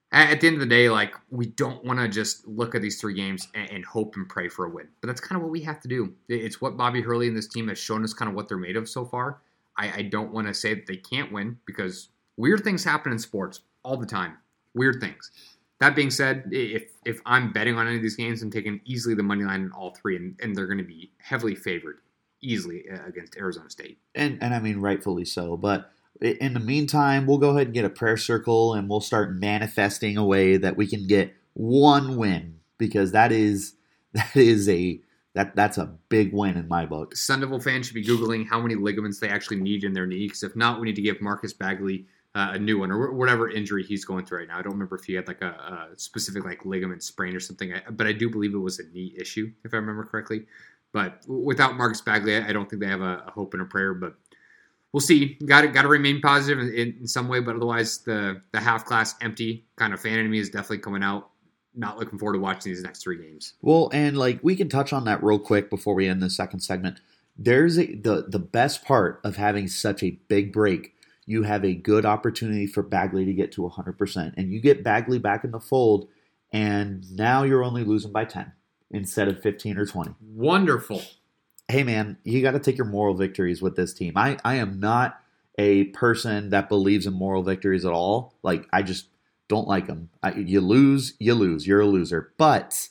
At 0.10 0.40
the 0.40 0.48
end 0.48 0.56
of 0.56 0.62
the 0.62 0.68
day, 0.68 0.90
like 0.90 1.14
we 1.30 1.48
don't 1.48 1.84
want 1.84 2.00
to 2.00 2.08
just 2.08 2.48
look 2.48 2.76
at 2.76 2.82
these 2.82 3.00
three 3.00 3.14
games 3.14 3.50
and, 3.54 3.70
and 3.70 3.86
hope 3.86 4.16
and 4.16 4.28
pray 4.28 4.48
for 4.48 4.66
a 4.66 4.70
win. 4.70 4.88
But 5.02 5.08
that's 5.08 5.20
kind 5.20 5.36
of 5.36 5.44
what 5.44 5.52
we 5.52 5.62
have 5.64 5.82
to 5.82 5.90
do. 5.90 6.14
It's 6.30 6.62
what 6.62 6.78
Bobby 6.78 7.02
Hurley 7.02 7.28
and 7.28 7.36
this 7.36 7.50
team 7.50 7.68
has 7.68 7.78
shown 7.78 8.06
us 8.06 8.14
kind 8.14 8.30
of 8.30 8.36
what 8.36 8.48
they're 8.48 8.58
made 8.58 8.78
of 8.78 8.88
so 8.88 9.04
far. 9.04 9.42
I, 9.76 9.92
I 9.98 10.02
don't 10.04 10.32
want 10.32 10.48
to 10.48 10.54
say 10.54 10.74
that 10.74 10.88
they 10.88 10.96
can't 10.96 11.32
win 11.32 11.58
because 11.66 12.08
Weird 12.38 12.64
things 12.64 12.84
happen 12.84 13.12
in 13.12 13.20
sports 13.20 13.62
all 13.84 13.98
the 13.98 14.06
time. 14.06 14.38
Weird 14.74 15.02
things. 15.02 15.32
That 15.80 15.96
being 15.96 16.10
said, 16.10 16.50
if 16.52 16.92
if 17.06 17.20
I'm 17.26 17.52
betting 17.52 17.78
on 17.78 17.88
any 17.88 17.98
of 17.98 18.02
these 18.02 18.16
games, 18.16 18.42
I'm 18.42 18.52
taking 18.52 18.82
easily 18.86 19.16
the 19.16 19.24
money 19.24 19.44
line 19.44 19.62
in 19.62 19.72
all 19.72 19.94
three, 19.94 20.16
and, 20.16 20.40
and 20.42 20.56
they're 20.56 20.66
going 20.66 20.80
to 20.80 20.84
be 20.84 21.12
heavily 21.20 21.56
favored 21.56 22.00
easily 22.42 22.86
uh, 22.92 23.06
against 23.08 23.36
Arizona 23.38 23.70
State. 23.70 24.00
And 24.16 24.38
and 24.42 24.54
I 24.54 24.60
mean 24.60 24.80
rightfully 24.80 25.26
so. 25.26 25.58
But 25.58 25.92
in 26.22 26.54
the 26.54 26.60
meantime, 26.60 27.28
we'll 27.28 27.38
go 27.38 27.52
ahead 27.52 27.68
and 27.68 27.74
get 27.74 27.86
a 27.86 27.90
prayer 27.90 28.18
circle, 28.18 28.74
and 28.74 28.90
we'll 28.90 29.02
start 29.02 29.36
manifesting 29.36 30.18
a 30.18 30.26
way 30.26 30.58
that 30.58 30.78
we 30.78 30.88
can 30.88 31.06
get 31.06 31.36
one 31.54 32.18
win 32.18 32.60
because 32.78 33.12
that 33.12 33.32
is 33.32 33.74
that 34.14 34.36
is 34.36 34.68
a 34.70 35.00
that 35.34 35.56
that's 35.56 35.78
a 35.78 35.86
big 36.10 36.34
win 36.34 36.58
in 36.58 36.68
my 36.68 36.86
book. 36.86 37.16
Sun 37.16 37.42
Devil 37.42 37.60
fans 37.60 37.86
should 37.86 37.96
be 37.96 38.04
googling 38.04 38.48
how 38.48 38.60
many 38.60 38.74
ligaments 38.74 39.20
they 39.20 39.30
actually 39.30 39.58
need 39.58 39.84
in 39.84 39.94
their 39.94 40.08
knee, 40.08 40.26
because 40.26 40.44
if 40.44 40.56
not, 40.56 40.80
we 40.80 40.88
need 40.88 40.96
to 40.96 41.02
give 41.04 41.22
Marcus 41.22 41.54
Bagley 41.54 42.08
uh, 42.38 42.52
a 42.54 42.60
new 42.60 42.78
one 42.78 42.92
or 42.92 43.12
whatever 43.14 43.50
injury 43.50 43.84
he's 43.84 44.06
going 44.06 44.24
through 44.24 44.38
right 44.38 44.48
now. 44.48 44.60
I 44.60 44.62
don't 44.62 44.74
remember 44.74 44.96
if 44.96 45.06
he 45.06 45.16
had 45.16 45.28
like 45.28 45.42
a, 45.42 45.48
a 45.48 45.88
specific 45.98 46.46
like 46.46 46.64
ligament 46.66 47.02
sprain 47.02 47.36
or 47.36 47.40
something, 47.40 47.74
but 47.90 48.06
I 48.06 48.12
do 48.12 48.30
believe 48.30 48.54
it 48.54 48.60
was 48.60 48.78
a 48.78 48.88
knee 48.90 49.16
issue 49.20 49.52
if 49.66 49.74
I 49.74 49.78
remember 49.78 50.04
correctly. 50.04 50.46
But 50.94 51.24
without 51.28 51.76
Marcus 51.78 52.00
Bagley, 52.00 52.38
I 52.38 52.54
don't 52.54 52.70
think 52.70 52.80
they 52.80 52.90
have 52.90 53.02
a, 53.02 53.24
a 53.28 53.32
hope 53.32 53.56
and 53.56 53.64
a 53.64 53.66
prayer. 53.66 53.96
But 53.96 54.14
we'll 54.94 55.02
see. 55.02 55.40
Got 55.46 55.62
to 55.62 55.68
got 55.70 55.82
to 55.82 55.88
remain 55.88 56.22
positive 56.22 56.60
in, 56.60 56.98
in, 57.00 57.08
some 57.08 57.28
way, 57.28 57.40
but 57.40 57.56
otherwise 57.56 58.00
the 58.00 58.40
the 58.52 58.60
half 58.60 58.86
class 58.86 59.16
empty 59.20 59.66
kind 59.76 59.92
of 59.92 60.00
fan 60.00 60.20
in 60.20 60.30
me 60.30 60.38
is 60.38 60.52
definitely 60.52 60.80
coming 60.80 61.02
out. 61.02 61.32
Not 61.74 61.98
looking 61.98 62.20
forward 62.20 62.34
to 62.34 62.40
watching 62.40 62.72
these 62.72 62.84
next 62.84 63.02
three 63.02 63.18
games. 63.18 63.54
Well, 63.64 63.90
and 63.94 64.16
like 64.16 64.40
we 64.44 64.56
can 64.56 64.70
touch 64.70 64.94
on 64.94 65.06
that 65.06 65.24
real 65.24 65.40
quick 65.40 65.72
before 65.72 65.96
we 65.96 66.08
end 66.08 66.22
the 66.22 66.30
second 66.30 66.60
segment. 66.60 67.02
There's 67.36 67.80
a, 67.80 67.96
the 67.96 68.26
the 68.28 68.40
best 68.40 68.86
part 68.86 69.22
of 69.24 69.38
having 69.38 69.68
such 69.68 70.04
a 70.04 70.20
big 70.28 70.54
break 70.54 70.94
you 71.28 71.44
have 71.44 71.64
a 71.64 71.76
good 71.76 72.06
opportunity 72.06 72.66
for 72.66 72.82
Bagley 72.82 73.26
to 73.26 73.34
get 73.34 73.52
to 73.52 73.62
100%. 73.62 74.34
And 74.38 74.52
you 74.52 74.62
get 74.62 74.84
Bagley 74.84 75.20
back 75.20 75.44
in 75.44 75.52
the 75.52 75.60
fold, 75.60 76.08
and 76.52 77.06
now 77.12 77.44
you're 77.44 77.64
only 77.64 77.84
losing 77.84 78.14
by 78.14 78.26
10 78.26 78.54
instead 78.90 79.28
of 79.28 79.42
15 79.42 79.78
or 79.78 79.86
20. 79.86 80.16
Wonderful. 80.22 81.02
Hey, 81.68 81.84
man, 81.84 82.18
you 82.24 82.42
got 82.42 82.52
to 82.52 82.60
take 82.60 82.78
your 82.78 82.88
moral 82.88 83.14
victories 83.14 83.62
with 83.62 83.76
this 83.76 83.94
team. 83.94 84.14
I, 84.16 84.38
I 84.46 84.56
am 84.56 84.80
not 84.80 85.20
a 85.60 85.86
person 85.86 86.50
that 86.52 86.70
believes 86.70 87.06
in 87.06 87.14
moral 87.14 87.44
victories 87.44 87.84
at 87.84 87.92
all. 87.92 88.34
Like, 88.42 88.66
I 88.72 88.82
just 88.82 89.08
don't 89.50 89.68
like 89.68 89.88
them. 89.88 90.10
I, 90.24 90.32
you 90.34 90.62
lose, 90.62 91.14
you 91.20 91.34
lose. 91.34 91.68
You're 91.68 91.82
a 91.82 91.86
loser. 91.86 92.32
But 92.38 92.88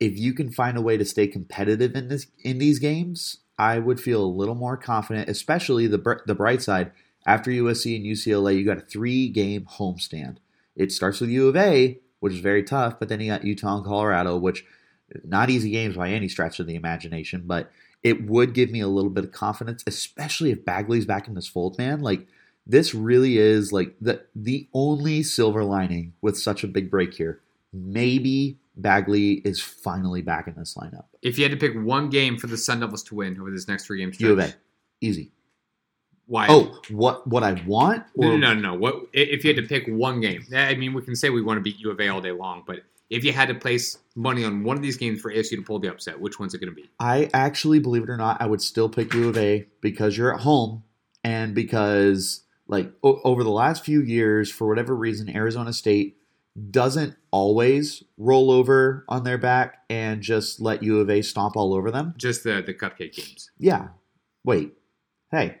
if 0.00 0.18
you 0.18 0.32
can 0.32 0.50
find 0.50 0.76
a 0.76 0.82
way 0.82 0.96
to 0.96 1.04
stay 1.04 1.28
competitive 1.28 1.94
in 1.94 2.08
this 2.08 2.26
in 2.42 2.58
these 2.58 2.80
games, 2.80 3.38
I 3.58 3.78
would 3.78 4.00
feel 4.00 4.24
a 4.24 4.26
little 4.26 4.54
more 4.54 4.76
confident, 4.76 5.28
especially 5.28 5.86
the 5.86 6.22
the 6.26 6.34
bright 6.34 6.62
side 6.62 6.90
after 7.26 7.50
USC 7.50 7.96
and 7.96 8.04
UCLA, 8.04 8.56
you 8.56 8.64
got 8.64 8.78
a 8.78 8.82
three 8.82 9.28
game 9.28 9.66
homestand. 9.70 10.38
It 10.76 10.92
starts 10.92 11.20
with 11.20 11.30
U 11.30 11.48
of 11.48 11.56
A, 11.56 11.98
which 12.20 12.32
is 12.32 12.40
very 12.40 12.62
tough, 12.62 12.98
but 12.98 13.08
then 13.08 13.20
you 13.20 13.30
got 13.30 13.44
Utah 13.44 13.76
and 13.76 13.84
Colorado, 13.84 14.36
which 14.36 14.64
not 15.24 15.50
easy 15.50 15.70
games 15.70 15.96
by 15.96 16.10
any 16.10 16.28
stretch 16.28 16.60
of 16.60 16.66
the 16.66 16.74
imagination, 16.74 17.42
but 17.46 17.70
it 18.02 18.26
would 18.26 18.54
give 18.54 18.70
me 18.70 18.80
a 18.80 18.88
little 18.88 19.10
bit 19.10 19.24
of 19.24 19.32
confidence, 19.32 19.82
especially 19.86 20.50
if 20.50 20.64
Bagley's 20.64 21.04
back 21.04 21.28
in 21.28 21.34
this 21.34 21.48
fold, 21.48 21.76
man. 21.78 22.00
Like 22.00 22.26
this 22.66 22.94
really 22.94 23.38
is 23.38 23.72
like 23.72 23.94
the 24.00 24.24
the 24.34 24.68
only 24.72 25.22
silver 25.22 25.64
lining 25.64 26.14
with 26.20 26.38
such 26.38 26.64
a 26.64 26.68
big 26.68 26.90
break 26.90 27.14
here. 27.14 27.40
Maybe 27.72 28.58
Bagley 28.76 29.34
is 29.44 29.60
finally 29.60 30.22
back 30.22 30.46
in 30.46 30.54
this 30.54 30.74
lineup. 30.74 31.04
If 31.22 31.38
you 31.38 31.44
had 31.44 31.52
to 31.52 31.58
pick 31.58 31.74
one 31.74 32.08
game 32.08 32.38
for 32.38 32.46
the 32.46 32.56
Sun 32.56 32.80
Devils 32.80 33.02
to 33.04 33.14
win 33.14 33.38
over 33.40 33.50
this 33.50 33.68
next 33.68 33.86
three 33.86 33.98
games, 33.98 34.20
U 34.20 34.32
of 34.32 34.38
A, 34.38 34.54
easy. 35.00 35.32
Why? 36.30 36.46
Oh, 36.48 36.80
what 36.90 37.26
what 37.26 37.42
I 37.42 37.54
want? 37.66 38.04
Or? 38.14 38.24
No, 38.24 38.36
no, 38.36 38.54
no, 38.54 38.60
no. 38.60 38.74
What 38.74 39.06
if 39.12 39.42
you 39.42 39.52
had 39.52 39.60
to 39.60 39.68
pick 39.68 39.88
one 39.88 40.20
game? 40.20 40.46
I 40.54 40.76
mean, 40.76 40.92
we 40.92 41.02
can 41.02 41.16
say 41.16 41.28
we 41.28 41.42
want 41.42 41.56
to 41.58 41.60
beat 41.60 41.80
U 41.80 41.90
of 41.90 42.00
A 42.00 42.08
all 42.08 42.20
day 42.20 42.30
long, 42.30 42.62
but 42.64 42.84
if 43.10 43.24
you 43.24 43.32
had 43.32 43.48
to 43.48 43.54
place 43.56 43.98
money 44.14 44.44
on 44.44 44.62
one 44.62 44.76
of 44.76 44.82
these 44.82 44.96
games 44.96 45.20
for 45.20 45.32
ASU 45.32 45.56
to 45.56 45.62
pull 45.62 45.80
the 45.80 45.90
upset, 45.90 46.20
which 46.20 46.38
one's 46.38 46.54
it 46.54 46.58
going 46.58 46.72
to 46.72 46.74
be? 46.74 46.88
I 47.00 47.28
actually, 47.34 47.80
believe 47.80 48.04
it 48.04 48.10
or 48.10 48.16
not, 48.16 48.40
I 48.40 48.46
would 48.46 48.62
still 48.62 48.88
pick 48.88 49.12
U 49.12 49.28
of 49.28 49.36
A 49.36 49.66
because 49.80 50.16
you're 50.16 50.32
at 50.32 50.42
home 50.42 50.84
and 51.24 51.52
because 51.52 52.44
like 52.68 52.92
o- 53.02 53.20
over 53.24 53.42
the 53.42 53.50
last 53.50 53.84
few 53.84 54.00
years, 54.00 54.52
for 54.52 54.68
whatever 54.68 54.94
reason, 54.94 55.28
Arizona 55.28 55.72
State 55.72 56.16
doesn't 56.70 57.16
always 57.32 58.04
roll 58.16 58.52
over 58.52 59.04
on 59.08 59.24
their 59.24 59.38
back 59.38 59.82
and 59.90 60.22
just 60.22 60.60
let 60.60 60.84
U 60.84 61.00
of 61.00 61.10
A 61.10 61.22
stomp 61.22 61.56
all 61.56 61.74
over 61.74 61.90
them. 61.90 62.14
Just 62.16 62.44
the 62.44 62.62
the 62.64 62.72
cupcake 62.72 63.14
games. 63.14 63.50
Yeah. 63.58 63.88
Wait. 64.44 64.74
Hey, 65.32 65.58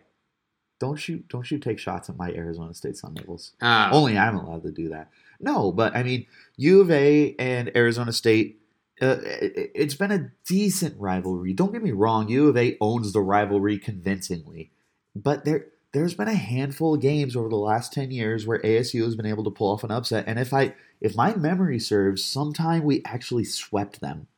don't 0.80 1.08
you 1.08 1.22
don't 1.28 1.48
you 1.50 1.58
take 1.58 1.78
shots 1.78 2.08
at 2.08 2.16
my 2.16 2.32
Arizona 2.32 2.74
State 2.74 2.96
Sun 2.96 3.14
Devils? 3.14 3.52
Uh, 3.60 3.90
Only 3.92 4.18
I'm 4.18 4.36
allowed 4.36 4.64
to 4.64 4.72
do 4.72 4.88
that. 4.88 5.10
No, 5.38 5.70
but 5.70 5.94
I 5.94 6.02
mean, 6.02 6.26
U 6.56 6.80
of 6.80 6.90
A 6.90 7.36
and 7.38 7.70
Arizona 7.76 8.12
State. 8.12 8.56
Uh, 9.00 9.16
it, 9.22 9.70
it's 9.74 9.94
been 9.94 10.10
a 10.10 10.30
decent 10.44 10.98
rivalry. 10.98 11.52
Don't 11.52 11.72
get 11.72 11.82
me 11.82 11.92
wrong. 11.92 12.28
U 12.28 12.48
of 12.48 12.56
A 12.56 12.76
owns 12.80 13.12
the 13.12 13.20
rivalry 13.20 13.78
convincingly, 13.78 14.70
but 15.14 15.44
there 15.44 15.66
there's 15.92 16.14
been 16.14 16.28
a 16.28 16.34
handful 16.34 16.94
of 16.94 17.00
games 17.00 17.36
over 17.36 17.48
the 17.48 17.56
last 17.56 17.92
ten 17.92 18.10
years 18.10 18.46
where 18.46 18.58
ASU 18.60 19.04
has 19.04 19.14
been 19.14 19.26
able 19.26 19.44
to 19.44 19.50
pull 19.50 19.70
off 19.70 19.84
an 19.84 19.90
upset. 19.90 20.24
And 20.26 20.38
if 20.38 20.52
I 20.52 20.74
if 21.00 21.14
my 21.14 21.34
memory 21.34 21.78
serves, 21.78 22.24
sometime 22.24 22.84
we 22.84 23.02
actually 23.04 23.44
swept 23.44 24.00
them. 24.00 24.28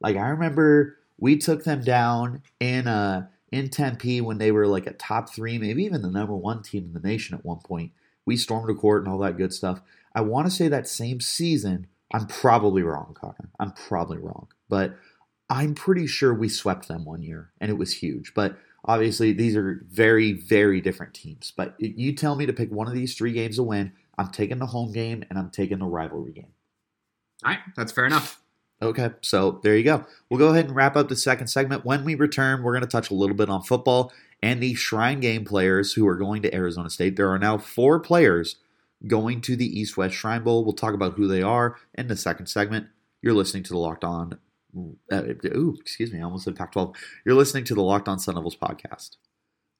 Like 0.00 0.16
I 0.16 0.28
remember 0.28 0.98
we 1.18 1.36
took 1.38 1.62
them 1.64 1.82
down 1.82 2.42
in 2.58 2.88
uh 2.88 3.26
in 3.54 3.70
Tempe 3.70 4.20
when 4.20 4.38
they 4.38 4.50
were 4.50 4.66
like 4.66 4.86
a 4.86 4.92
top 4.92 5.32
three, 5.32 5.58
maybe 5.58 5.84
even 5.84 6.02
the 6.02 6.10
number 6.10 6.34
one 6.34 6.60
team 6.60 6.86
in 6.86 6.92
the 6.92 7.08
nation 7.08 7.36
at 7.36 7.44
one 7.44 7.60
point. 7.60 7.92
We 8.26 8.36
stormed 8.36 8.68
the 8.68 8.74
court 8.74 9.04
and 9.04 9.12
all 9.12 9.18
that 9.20 9.36
good 9.36 9.52
stuff. 9.52 9.80
I 10.12 10.22
want 10.22 10.48
to 10.48 10.50
say 10.50 10.66
that 10.68 10.88
same 10.88 11.20
season. 11.20 11.86
I'm 12.12 12.26
probably 12.26 12.82
wrong, 12.82 13.16
Connor. 13.18 13.50
I'm 13.60 13.70
probably 13.72 14.18
wrong, 14.18 14.48
but 14.68 14.96
I'm 15.48 15.74
pretty 15.74 16.08
sure 16.08 16.34
we 16.34 16.48
swept 16.48 16.88
them 16.88 17.04
one 17.04 17.22
year 17.22 17.52
and 17.60 17.70
it 17.70 17.78
was 17.78 17.92
huge. 17.92 18.34
But 18.34 18.58
obviously, 18.84 19.32
these 19.32 19.56
are 19.56 19.84
very, 19.88 20.32
very 20.32 20.80
different 20.80 21.14
teams. 21.14 21.52
But 21.56 21.76
you 21.78 22.12
tell 22.12 22.34
me 22.34 22.46
to 22.46 22.52
pick 22.52 22.72
one 22.72 22.88
of 22.88 22.94
these 22.94 23.14
three 23.14 23.32
games 23.32 23.56
to 23.56 23.62
win, 23.62 23.92
I'm 24.18 24.30
taking 24.30 24.58
the 24.58 24.66
home 24.66 24.92
game 24.92 25.24
and 25.30 25.38
I'm 25.38 25.50
taking 25.50 25.78
the 25.78 25.86
rivalry 25.86 26.32
game. 26.32 26.52
all 27.44 27.52
right, 27.52 27.60
that's 27.76 27.92
fair 27.92 28.06
enough. 28.06 28.40
Okay, 28.82 29.10
so 29.22 29.60
there 29.62 29.76
you 29.76 29.84
go. 29.84 30.04
We'll 30.28 30.38
go 30.38 30.48
ahead 30.48 30.66
and 30.66 30.74
wrap 30.74 30.96
up 30.96 31.08
the 31.08 31.16
second 31.16 31.46
segment. 31.46 31.84
When 31.84 32.04
we 32.04 32.14
return, 32.14 32.62
we're 32.62 32.72
going 32.72 32.82
to 32.82 32.88
touch 32.88 33.10
a 33.10 33.14
little 33.14 33.36
bit 33.36 33.48
on 33.48 33.62
football 33.62 34.12
and 34.42 34.62
the 34.62 34.74
Shrine 34.74 35.20
Game 35.20 35.44
players 35.44 35.94
who 35.94 36.06
are 36.06 36.16
going 36.16 36.42
to 36.42 36.54
Arizona 36.54 36.90
State. 36.90 37.16
There 37.16 37.30
are 37.30 37.38
now 37.38 37.56
four 37.56 37.98
players 37.98 38.56
going 39.06 39.40
to 39.42 39.56
the 39.56 39.80
East 39.80 39.96
West 39.96 40.14
Shrine 40.14 40.42
Bowl. 40.42 40.64
We'll 40.64 40.74
talk 40.74 40.92
about 40.92 41.14
who 41.14 41.26
they 41.26 41.40
are 41.40 41.76
in 41.94 42.08
the 42.08 42.16
second 42.16 42.46
segment. 42.46 42.88
You're 43.22 43.32
listening 43.32 43.62
to 43.64 43.72
the 43.72 43.78
Locked 43.78 44.04
On. 44.04 44.38
Uh, 45.10 45.22
ooh, 45.46 45.76
excuse 45.80 46.12
me, 46.12 46.20
I 46.20 46.24
almost 46.24 46.44
said 46.44 46.56
Pac 46.56 46.72
12. 46.72 46.94
You're 47.24 47.34
listening 47.34 47.64
to 47.64 47.74
the 47.74 47.82
Locked 47.82 48.08
On 48.08 48.18
Sun 48.18 48.34
Devils 48.34 48.56
podcast. 48.56 49.16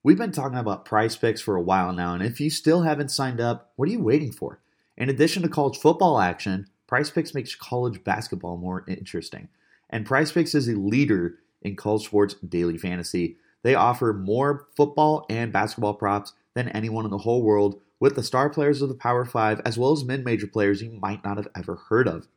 We've 0.02 0.18
been 0.18 0.32
talking 0.32 0.58
about 0.58 0.86
PrizePicks 0.86 1.42
for 1.42 1.56
a 1.56 1.62
while 1.62 1.92
now, 1.92 2.14
and 2.14 2.22
if 2.22 2.40
you 2.40 2.48
still 2.48 2.82
haven't 2.82 3.10
signed 3.10 3.40
up, 3.40 3.72
what 3.76 3.88
are 3.88 3.92
you 3.92 4.02
waiting 4.02 4.32
for? 4.32 4.60
In 4.96 5.10
addition 5.10 5.42
to 5.42 5.48
college 5.48 5.78
football 5.78 6.20
action, 6.20 6.68
PrizePicks 6.94 7.34
makes 7.34 7.56
college 7.56 8.04
basketball 8.04 8.56
more 8.56 8.84
interesting. 8.86 9.48
And 9.90 10.06
PrizePicks 10.06 10.54
is 10.54 10.68
a 10.68 10.76
leader 10.76 11.40
in 11.60 11.74
college 11.74 12.04
sports 12.04 12.34
daily 12.34 12.78
fantasy. 12.78 13.36
They 13.62 13.74
offer 13.74 14.12
more 14.12 14.68
football 14.76 15.26
and 15.28 15.52
basketball 15.52 15.94
props 15.94 16.34
than 16.54 16.68
anyone 16.68 17.04
in 17.04 17.10
the 17.10 17.18
whole 17.18 17.42
world, 17.42 17.80
with 17.98 18.14
the 18.14 18.22
star 18.22 18.48
players 18.48 18.80
of 18.80 18.88
the 18.88 18.94
Power 18.94 19.24
5 19.24 19.60
as 19.64 19.76
well 19.76 19.90
as 19.90 20.04
mid 20.04 20.24
major 20.24 20.46
players 20.46 20.82
you 20.82 20.90
might 20.90 21.24
not 21.24 21.36
have 21.36 21.48
ever 21.56 21.74
heard 21.88 22.06
of. 22.06 22.28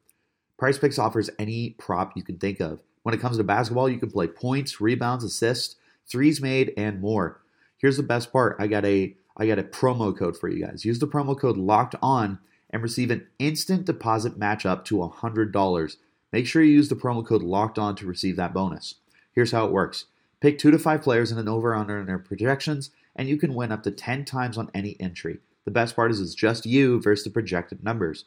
PrizePicks 0.59 0.97
offers 0.97 1.29
any 1.37 1.75
prop 1.77 2.13
you 2.15 2.23
can 2.23 2.39
think 2.39 2.59
of. 2.59 2.81
When 3.03 3.13
it 3.13 3.21
comes 3.21 3.37
to 3.37 3.43
basketball, 3.43 3.89
you 3.89 3.99
can 3.99 4.09
play 4.09 4.25
points, 4.25 4.81
rebounds, 4.81 5.23
assists, 5.23 5.75
threes 6.07 6.41
made, 6.41 6.73
and 6.75 6.99
more. 6.99 7.41
Here's 7.77 7.97
the 7.97 8.03
best 8.03 8.31
part. 8.31 8.55
I 8.57 8.65
got 8.65 8.85
a 8.85 9.15
I 9.39 9.45
got 9.45 9.59
a 9.59 9.63
promo 9.63 10.17
code 10.17 10.35
for 10.35 10.49
you 10.49 10.65
guys. 10.65 10.83
Use 10.83 10.97
the 10.97 11.07
promo 11.07 11.39
code 11.39 11.57
locked 11.57 11.93
on 12.01 12.39
and 12.69 12.83
receive 12.83 13.11
an 13.11 13.27
instant 13.39 13.85
deposit 13.85 14.37
match 14.37 14.65
up 14.65 14.85
to 14.85 14.97
$100. 14.97 15.97
Make 16.31 16.45
sure 16.47 16.61
you 16.61 16.73
use 16.73 16.89
the 16.89 16.95
promo 16.95 17.25
code 17.25 17.43
locked 17.43 17.79
on 17.79 17.95
to 17.95 18.05
receive 18.05 18.35
that 18.35 18.53
bonus. 18.53 18.95
Here's 19.31 19.51
how 19.51 19.65
it 19.65 19.71
works. 19.71 20.05
Pick 20.39 20.59
2 20.59 20.71
to 20.71 20.79
5 20.79 21.01
players 21.01 21.31
in 21.31 21.37
an 21.37 21.47
over 21.47 21.73
under 21.73 21.99
in 21.99 22.05
their 22.05 22.19
projections 22.19 22.91
and 23.17 23.27
you 23.27 23.37
can 23.37 23.55
win 23.55 23.71
up 23.71 23.83
to 23.83 23.91
10 23.91 24.23
times 24.25 24.57
on 24.57 24.69
any 24.73 24.95
entry. 24.99 25.39
The 25.65 25.71
best 25.71 25.95
part 25.95 26.11
is 26.11 26.21
it's 26.21 26.35
just 26.35 26.65
you 26.65 27.01
versus 27.01 27.25
the 27.25 27.29
projected 27.29 27.83
numbers. 27.83 28.25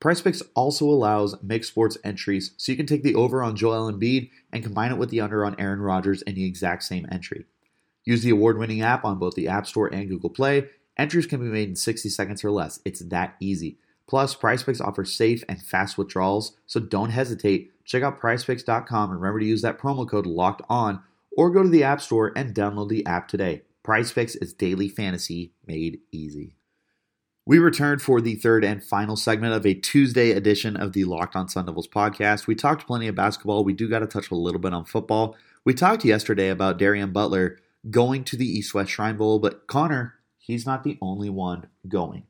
PrizePicks 0.00 0.42
also 0.54 0.86
allows 0.86 1.40
mixed 1.42 1.70
sports 1.70 1.96
entries, 2.02 2.52
so 2.56 2.72
you 2.72 2.76
can 2.76 2.86
take 2.86 3.02
the 3.02 3.14
over 3.14 3.42
on 3.42 3.54
Joel 3.54 3.92
Embiid 3.92 4.30
and 4.52 4.64
combine 4.64 4.90
it 4.90 4.98
with 4.98 5.10
the 5.10 5.20
under 5.20 5.44
on 5.44 5.58
Aaron 5.58 5.80
Rodgers 5.80 6.22
in 6.22 6.34
the 6.34 6.44
exact 6.44 6.82
same 6.82 7.06
entry. 7.12 7.44
Use 8.04 8.22
the 8.22 8.30
award-winning 8.30 8.80
app 8.80 9.04
on 9.04 9.18
both 9.18 9.34
the 9.34 9.48
App 9.48 9.66
Store 9.66 9.88
and 9.88 10.08
Google 10.08 10.30
Play. 10.30 10.68
Entries 11.00 11.26
can 11.26 11.40
be 11.40 11.46
made 11.46 11.70
in 11.70 11.76
60 11.76 12.10
seconds 12.10 12.44
or 12.44 12.50
less. 12.50 12.78
It's 12.84 13.00
that 13.00 13.34
easy. 13.40 13.78
Plus, 14.06 14.34
PrizePicks 14.34 14.82
offers 14.82 15.16
safe 15.16 15.42
and 15.48 15.62
fast 15.62 15.96
withdrawals, 15.96 16.58
so 16.66 16.78
don't 16.78 17.08
hesitate. 17.08 17.72
Check 17.86 18.02
out 18.02 18.20
PrizePicks.com 18.20 19.10
and 19.10 19.18
remember 19.18 19.40
to 19.40 19.46
use 19.46 19.62
that 19.62 19.78
promo 19.78 20.06
code 20.06 20.26
Locked 20.26 20.60
On, 20.68 21.02
or 21.34 21.48
go 21.48 21.62
to 21.62 21.70
the 21.70 21.84
App 21.84 22.02
Store 22.02 22.32
and 22.36 22.54
download 22.54 22.90
the 22.90 23.06
app 23.06 23.28
today. 23.28 23.62
PrizePicks 23.82 24.36
is 24.42 24.52
daily 24.52 24.90
fantasy 24.90 25.54
made 25.66 26.00
easy. 26.12 26.56
We 27.46 27.58
returned 27.58 28.02
for 28.02 28.20
the 28.20 28.34
third 28.34 28.62
and 28.62 28.84
final 28.84 29.16
segment 29.16 29.54
of 29.54 29.64
a 29.64 29.72
Tuesday 29.72 30.32
edition 30.32 30.76
of 30.76 30.92
the 30.92 31.04
Locked 31.04 31.34
On 31.34 31.48
Sun 31.48 31.64
Devils 31.64 31.88
podcast. 31.88 32.46
We 32.46 32.54
talked 32.54 32.86
plenty 32.86 33.08
of 33.08 33.14
basketball. 33.14 33.64
We 33.64 33.72
do 33.72 33.88
got 33.88 34.00
to 34.00 34.06
touch 34.06 34.30
a 34.30 34.34
little 34.34 34.60
bit 34.60 34.74
on 34.74 34.84
football. 34.84 35.34
We 35.64 35.72
talked 35.72 36.04
yesterday 36.04 36.50
about 36.50 36.76
Darien 36.76 37.10
Butler 37.10 37.58
going 37.88 38.22
to 38.24 38.36
the 38.36 38.46
East 38.46 38.74
West 38.74 38.90
Shrine 38.90 39.16
Bowl, 39.16 39.38
but 39.38 39.66
Connor, 39.66 40.19
he's 40.40 40.66
not 40.66 40.82
the 40.82 40.98
only 41.00 41.30
one 41.30 41.68
going. 41.86 42.24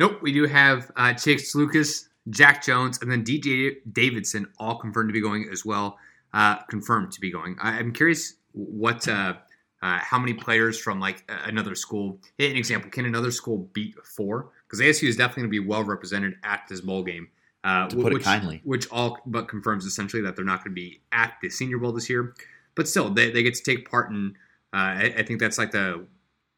Nope, 0.00 0.22
we 0.22 0.32
do 0.32 0.46
have 0.46 0.90
uh, 0.96 1.12
Chase 1.12 1.54
Lucas, 1.54 2.08
Jack 2.30 2.64
Jones, 2.64 2.98
and 3.02 3.10
then 3.10 3.24
DJ 3.24 3.76
Davidson 3.92 4.46
all 4.58 4.78
confirmed 4.78 5.08
to 5.10 5.12
be 5.12 5.20
going 5.20 5.48
as 5.52 5.64
well. 5.64 5.98
Uh, 6.32 6.56
confirmed 6.68 7.12
to 7.12 7.20
be 7.20 7.30
going. 7.30 7.56
I, 7.62 7.78
am 7.78 7.92
curious 7.92 8.34
what, 8.52 9.06
uh, 9.06 9.34
uh, 9.82 9.98
how 9.98 10.18
many 10.18 10.34
players 10.34 10.80
from 10.80 10.98
like 10.98 11.22
another 11.28 11.76
school. 11.76 12.18
An 12.40 12.56
example: 12.56 12.90
Can 12.90 13.04
another 13.04 13.30
school 13.30 13.68
beat 13.72 13.94
four? 14.04 14.50
Because 14.66 14.80
ASU 14.80 15.08
is 15.08 15.16
definitely 15.16 15.42
going 15.42 15.52
to 15.52 15.60
be 15.60 15.68
well 15.68 15.84
represented 15.84 16.34
at 16.42 16.62
this 16.68 16.80
bowl 16.80 17.04
game. 17.04 17.28
Uh, 17.62 17.88
to 17.88 17.96
put 17.96 18.12
which, 18.12 18.22
it 18.22 18.24
kindly, 18.24 18.60
which 18.64 18.90
all 18.90 19.18
but 19.26 19.48
confirms 19.48 19.86
essentially 19.86 20.22
that 20.22 20.36
they're 20.36 20.44
not 20.44 20.64
going 20.64 20.72
to 20.72 20.74
be 20.74 21.00
at 21.12 21.34
the 21.40 21.48
Senior 21.48 21.78
Bowl 21.78 21.92
this 21.92 22.10
year. 22.10 22.34
But 22.74 22.88
still, 22.88 23.10
they, 23.10 23.30
they 23.30 23.42
get 23.44 23.54
to 23.54 23.62
take 23.62 23.88
part 23.88 24.10
in. 24.10 24.34
Uh, 24.72 24.76
I, 24.76 25.14
I 25.18 25.22
think 25.22 25.38
that's 25.38 25.56
like 25.56 25.70
the 25.70 26.04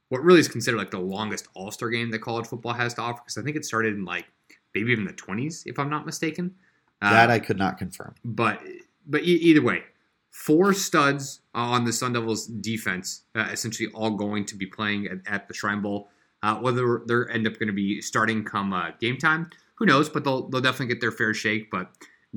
what 0.08 0.22
really 0.22 0.40
is 0.40 0.48
considered 0.48 0.76
like 0.76 0.90
the 0.90 0.98
longest 0.98 1.48
All 1.54 1.70
Star 1.70 1.90
game 1.90 2.10
that 2.10 2.20
college 2.20 2.46
football 2.46 2.72
has 2.72 2.94
to 2.94 3.02
offer. 3.02 3.20
Because 3.24 3.38
I 3.38 3.42
think 3.42 3.56
it 3.56 3.64
started 3.64 3.94
in 3.94 4.04
like 4.04 4.26
maybe 4.74 4.92
even 4.92 5.04
the 5.04 5.12
20s, 5.12 5.62
if 5.66 5.78
I'm 5.78 5.90
not 5.90 6.06
mistaken. 6.06 6.54
That 7.00 7.30
uh, 7.30 7.32
I 7.32 7.38
could 7.38 7.58
not 7.58 7.78
confirm. 7.78 8.14
But 8.24 8.60
but 9.06 9.22
e- 9.22 9.40
either 9.42 9.62
way, 9.62 9.82
four 10.30 10.72
studs 10.72 11.40
on 11.54 11.84
the 11.84 11.92
Sun 11.92 12.14
Devils 12.14 12.46
defense, 12.46 13.24
uh, 13.34 13.48
essentially 13.52 13.90
all 13.94 14.10
going 14.10 14.44
to 14.46 14.54
be 14.54 14.66
playing 14.66 15.06
at, 15.06 15.18
at 15.26 15.48
the 15.48 15.54
Shrine 15.54 15.82
Bowl. 15.82 16.08
Uh, 16.42 16.56
whether 16.56 17.02
they're 17.06 17.28
end 17.30 17.46
up 17.46 17.54
going 17.54 17.66
to 17.66 17.72
be 17.72 18.00
starting 18.00 18.44
come 18.44 18.72
uh, 18.72 18.90
game 19.00 19.16
time, 19.16 19.50
who 19.74 19.86
knows? 19.86 20.08
But 20.08 20.24
they'll 20.24 20.48
they'll 20.48 20.60
definitely 20.60 20.88
get 20.94 21.00
their 21.00 21.10
fair 21.10 21.34
shake. 21.34 21.70
But 21.70 21.90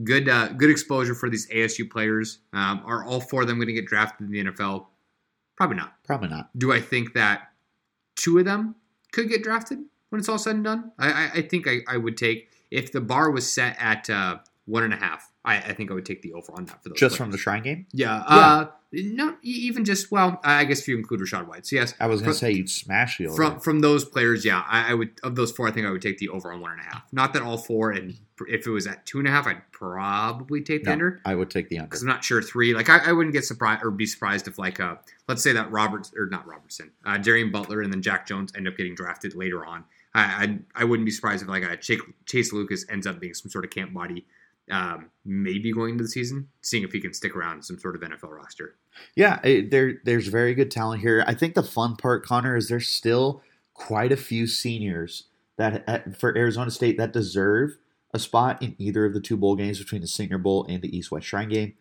good 0.03 0.27
uh, 0.27 0.49
good 0.49 0.69
exposure 0.69 1.15
for 1.15 1.29
these 1.29 1.47
ASU 1.49 1.89
players. 1.89 2.39
Um, 2.53 2.81
are 2.85 3.05
all 3.05 3.21
four 3.21 3.41
of 3.41 3.47
them 3.47 3.57
going 3.57 3.67
to 3.67 3.73
get 3.73 3.85
drafted 3.85 4.27
in 4.27 4.31
the 4.31 4.51
NFL? 4.51 4.87
Probably 5.55 5.75
not. 5.75 6.01
Probably 6.05 6.29
not. 6.29 6.49
Do 6.57 6.71
I 6.71 6.79
think 6.79 7.13
that 7.13 7.48
two 8.19 8.37
of 8.37 8.45
them 8.45 8.75
could 9.11 9.29
get 9.29 9.43
drafted 9.43 9.79
when 10.09 10.19
it's 10.19 10.29
all 10.29 10.37
said 10.37 10.55
and 10.55 10.63
done? 10.63 10.91
I, 10.99 11.11
I, 11.11 11.31
I 11.35 11.41
think 11.41 11.67
I, 11.67 11.79
I, 11.87 11.97
would 11.97 12.17
take 12.17 12.51
if 12.69 12.91
the 12.91 13.01
bar 13.01 13.31
was 13.31 13.51
set 13.51 13.75
at 13.79 14.09
uh, 14.09 14.39
one 14.65 14.83
and 14.83 14.93
a 14.93 14.97
half. 14.97 15.31
I, 15.49 15.57
I, 15.57 15.73
think 15.73 15.89
I 15.89 15.95
would 15.95 16.05
take 16.05 16.21
the 16.21 16.33
over 16.33 16.53
on 16.53 16.65
that 16.65 16.83
for 16.83 16.89
those. 16.89 16.99
Just 16.99 17.15
players. 17.15 17.17
from 17.17 17.31
the 17.31 17.37
Shrine 17.37 17.63
game. 17.63 17.87
Yeah. 17.91 18.23
yeah. 18.29 18.35
Uh, 18.35 18.67
no, 18.91 19.35
even 19.43 19.85
just 19.85 20.11
well, 20.11 20.39
I 20.43 20.63
guess 20.65 20.79
if 20.79 20.87
you 20.87 20.97
include 20.97 21.21
Rachaad 21.21 21.47
White. 21.47 21.67
So 21.67 21.75
yes, 21.75 21.93
I 21.99 22.07
was 22.07 22.21
going 22.21 22.33
to 22.33 22.37
say 22.37 22.51
you'd 22.51 22.69
smash 22.69 23.17
the 23.17 23.27
over. 23.27 23.35
From 23.35 23.59
from 23.59 23.79
those 23.81 24.03
players, 24.03 24.43
yeah, 24.43 24.63
I, 24.67 24.91
I, 24.91 24.93
would 24.95 25.19
of 25.21 25.35
those 25.35 25.51
four. 25.51 25.67
I 25.67 25.71
think 25.71 25.85
I 25.85 25.91
would 25.91 26.01
take 26.01 26.17
the 26.17 26.29
over 26.29 26.51
on 26.51 26.59
one 26.59 26.71
and 26.71 26.81
a 26.81 26.83
half. 26.83 27.03
Not 27.11 27.33
that 27.33 27.43
all 27.43 27.57
four, 27.57 27.91
and 27.91 28.15
if 28.47 28.65
it 28.65 28.69
was 28.71 28.87
at 28.87 29.05
two 29.05 29.19
and 29.19 29.27
a 29.27 29.31
half, 29.31 29.45
I'd 29.45 29.61
probably 29.71 30.61
take 30.61 30.85
the 30.85 30.89
no, 30.89 30.93
under. 30.93 31.21
I 31.23 31.35
would 31.35 31.51
take 31.51 31.69
the 31.69 31.77
under 31.77 31.87
because 31.87 32.01
I'm 32.01 32.07
not 32.07 32.23
sure 32.23 32.41
three. 32.41 32.73
Like 32.73 32.89
I, 32.89 33.09
I, 33.09 33.11
wouldn't 33.11 33.33
get 33.33 33.45
surprised 33.45 33.83
or 33.83 33.91
be 33.91 34.07
surprised 34.07 34.47
if 34.47 34.57
like 34.57 34.79
uh, 34.79 34.95
let's 35.27 35.43
say 35.43 35.51
that 35.51 35.71
Roberts 35.71 36.11
or 36.17 36.25
not 36.25 36.47
Robertson, 36.47 36.91
uh, 37.05 37.19
Darien 37.19 37.51
Butler, 37.51 37.81
and 37.81 37.93
then 37.93 38.01
Jack 38.01 38.25
Jones 38.25 38.51
end 38.55 38.67
up 38.67 38.75
getting 38.75 38.95
drafted 38.95 39.35
later 39.35 39.63
on. 39.63 39.85
I 40.15 40.21
I, 40.75 40.81
I 40.81 40.83
wouldn't 40.85 41.05
be 41.05 41.11
surprised 41.11 41.43
if 41.43 41.47
like 41.47 41.63
a 41.63 41.77
Chase 41.77 42.53
Lucas 42.53 42.85
ends 42.89 43.05
up 43.05 43.19
being 43.19 43.35
some 43.35 43.51
sort 43.51 43.65
of 43.65 43.71
camp 43.71 43.93
body 43.93 44.25
um, 44.69 45.09
maybe 45.25 45.71
going 45.71 45.91
into 45.91 46.03
the 46.03 46.09
season, 46.09 46.47
seeing 46.61 46.83
if 46.83 46.91
he 46.91 46.99
can 46.99 47.13
stick 47.13 47.35
around 47.35 47.63
some 47.63 47.79
sort 47.79 47.95
of 47.95 48.01
NFL 48.01 48.31
roster. 48.31 48.75
Yeah, 49.15 49.39
it, 49.43 49.71
there 49.71 49.95
there's 50.03 50.27
very 50.27 50.53
good 50.53 50.71
talent 50.71 51.01
here. 51.01 51.23
I 51.27 51.33
think 51.33 51.55
the 51.55 51.63
fun 51.63 51.95
part, 51.95 52.25
Connor, 52.25 52.55
is 52.55 52.67
there's 52.67 52.87
still 52.87 53.41
quite 53.73 54.11
a 54.11 54.17
few 54.17 54.47
seniors 54.47 55.25
that 55.57 55.83
at, 55.87 56.19
for 56.19 56.37
Arizona 56.37 56.71
State 56.71 56.97
that 56.97 57.13
deserve 57.13 57.77
a 58.13 58.19
spot 58.19 58.61
in 58.61 58.75
either 58.77 59.05
of 59.05 59.13
the 59.13 59.21
two 59.21 59.37
bowl 59.37 59.55
games 59.55 59.79
between 59.79 60.01
the 60.01 60.07
Senior 60.07 60.37
Bowl 60.37 60.65
and 60.67 60.81
the 60.81 60.95
East 60.95 61.11
West 61.11 61.27
Shrine 61.27 61.49
game. 61.49 61.73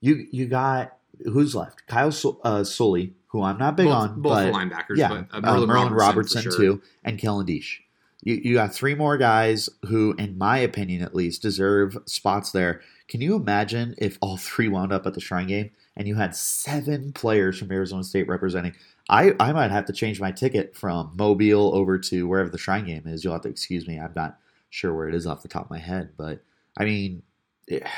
You 0.00 0.26
you 0.30 0.46
got 0.46 0.96
who's 1.24 1.54
left? 1.54 1.86
Kyle 1.86 2.12
uh, 2.44 2.64
Soelle, 2.64 3.10
who 3.28 3.42
I'm 3.42 3.58
not 3.58 3.76
big 3.76 3.86
both, 3.86 3.94
on, 3.94 4.22
both 4.22 4.32
but 4.32 4.52
linebackers. 4.52 4.96
Yeah, 4.96 5.24
but, 5.30 5.36
uh, 5.36 5.40
Merlin, 5.40 5.68
Merlin 5.68 5.92
Robertson, 5.92 6.40
Robertson 6.40 6.42
sure. 6.42 6.56
too, 6.56 6.82
and 7.04 7.18
Kellen 7.18 7.46
Diesch. 7.46 7.78
You, 8.22 8.40
you 8.42 8.54
got 8.54 8.74
three 8.74 8.94
more 8.94 9.18
guys 9.18 9.68
who, 9.86 10.14
in 10.18 10.38
my 10.38 10.58
opinion 10.58 11.02
at 11.02 11.14
least, 11.14 11.42
deserve 11.42 11.96
spots 12.06 12.52
there. 12.52 12.80
Can 13.08 13.20
you 13.20 13.34
imagine 13.34 13.94
if 13.98 14.16
all 14.20 14.36
three 14.36 14.68
wound 14.68 14.92
up 14.92 15.06
at 15.06 15.14
the 15.14 15.20
Shrine 15.20 15.48
game 15.48 15.70
and 15.96 16.08
you 16.08 16.14
had 16.14 16.34
seven 16.34 17.12
players 17.12 17.58
from 17.58 17.72
Arizona 17.72 18.04
State 18.04 18.28
representing? 18.28 18.74
I, 19.08 19.32
I 19.40 19.52
might 19.52 19.70
have 19.70 19.86
to 19.86 19.92
change 19.92 20.20
my 20.20 20.30
ticket 20.30 20.76
from 20.76 21.12
Mobile 21.16 21.74
over 21.74 21.98
to 21.98 22.28
wherever 22.28 22.48
the 22.48 22.58
Shrine 22.58 22.86
game 22.86 23.06
is. 23.06 23.24
You'll 23.24 23.32
have 23.32 23.42
to 23.42 23.48
excuse 23.48 23.86
me. 23.86 23.98
I'm 23.98 24.12
not 24.14 24.38
sure 24.70 24.94
where 24.94 25.08
it 25.08 25.14
is 25.14 25.26
off 25.26 25.42
the 25.42 25.48
top 25.48 25.64
of 25.64 25.70
my 25.70 25.78
head, 25.78 26.10
but 26.16 26.42
I 26.78 26.84
mean, 26.84 27.22
yeah, 27.68 27.90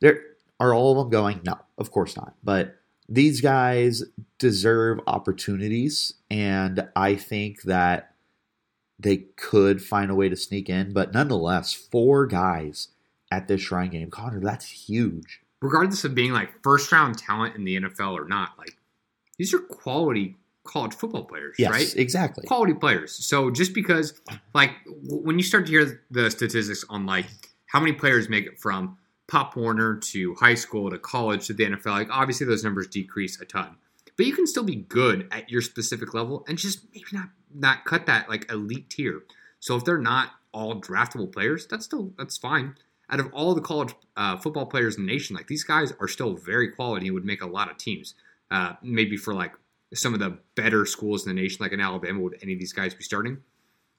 there 0.00 0.20
are 0.60 0.74
all 0.74 0.92
of 0.92 0.98
them 0.98 1.10
going. 1.10 1.40
No, 1.44 1.58
of 1.78 1.90
course 1.90 2.16
not. 2.16 2.34
But 2.42 2.76
these 3.08 3.40
guys 3.40 4.02
deserve 4.38 5.00
opportunities, 5.06 6.14
and 6.30 6.88
I 6.96 7.14
think 7.14 7.62
that 7.62 8.15
they 8.98 9.18
could 9.36 9.82
find 9.82 10.10
a 10.10 10.14
way 10.14 10.28
to 10.28 10.36
sneak 10.36 10.68
in. 10.68 10.92
But 10.92 11.12
nonetheless, 11.12 11.72
four 11.72 12.26
guys 12.26 12.88
at 13.30 13.48
this 13.48 13.60
Shrine 13.60 13.90
game, 13.90 14.10
Connor, 14.10 14.40
that's 14.40 14.66
huge. 14.88 15.40
Regardless 15.60 16.04
of 16.04 16.14
being 16.14 16.32
like 16.32 16.62
first 16.62 16.90
round 16.92 17.18
talent 17.18 17.56
in 17.56 17.64
the 17.64 17.80
NFL 17.80 18.14
or 18.14 18.26
not, 18.26 18.52
like 18.58 18.76
these 19.38 19.52
are 19.52 19.58
quality 19.58 20.36
college 20.64 20.94
football 20.94 21.24
players, 21.24 21.54
yes, 21.58 21.70
right? 21.70 21.96
Exactly. 21.96 22.46
Quality 22.46 22.74
players. 22.74 23.12
So 23.12 23.50
just 23.50 23.72
because, 23.72 24.20
like, 24.54 24.72
when 24.86 25.38
you 25.38 25.44
start 25.44 25.66
to 25.66 25.72
hear 25.72 26.02
the 26.10 26.30
statistics 26.30 26.84
on 26.90 27.06
like 27.06 27.26
how 27.66 27.80
many 27.80 27.92
players 27.92 28.28
make 28.28 28.46
it 28.46 28.58
from 28.58 28.98
Pop 29.28 29.56
Warner 29.56 29.96
to 29.96 30.34
high 30.34 30.54
school 30.54 30.90
to 30.90 30.98
college 30.98 31.46
to 31.46 31.54
the 31.54 31.64
NFL, 31.64 31.86
like 31.86 32.10
obviously 32.10 32.46
those 32.46 32.64
numbers 32.64 32.88
decrease 32.88 33.40
a 33.40 33.44
ton. 33.44 33.76
But 34.16 34.26
you 34.26 34.34
can 34.34 34.46
still 34.46 34.64
be 34.64 34.76
good 34.76 35.28
at 35.30 35.50
your 35.50 35.60
specific 35.60 36.14
level 36.14 36.44
and 36.48 36.56
just 36.56 36.86
maybe 36.94 37.06
not 37.12 37.28
not 37.54 37.84
cut 37.84 38.06
that 38.06 38.28
like 38.28 38.50
elite 38.50 38.90
tier. 38.90 39.22
So 39.60 39.76
if 39.76 39.84
they're 39.84 39.98
not 39.98 40.30
all 40.52 40.80
draftable 40.80 41.32
players, 41.32 41.66
that's 41.66 41.84
still 41.84 42.12
that's 42.18 42.36
fine. 42.36 42.76
Out 43.10 43.20
of 43.20 43.32
all 43.32 43.54
the 43.54 43.60
college 43.60 43.94
uh, 44.16 44.36
football 44.36 44.66
players 44.66 44.96
in 44.96 45.06
the 45.06 45.12
nation, 45.12 45.36
like 45.36 45.46
these 45.46 45.64
guys 45.64 45.92
are 46.00 46.08
still 46.08 46.34
very 46.34 46.70
quality 46.72 47.06
and 47.06 47.14
would 47.14 47.24
make 47.24 47.42
a 47.42 47.46
lot 47.46 47.70
of 47.70 47.76
teams. 47.76 48.14
Uh, 48.50 48.74
maybe 48.82 49.16
for 49.16 49.34
like 49.34 49.52
some 49.94 50.14
of 50.14 50.20
the 50.20 50.38
better 50.54 50.86
schools 50.86 51.26
in 51.26 51.34
the 51.34 51.40
nation, 51.40 51.58
like 51.60 51.72
in 51.72 51.80
Alabama, 51.80 52.20
would 52.20 52.38
any 52.42 52.54
of 52.54 52.58
these 52.58 52.72
guys 52.72 52.94
be 52.94 53.04
starting? 53.04 53.38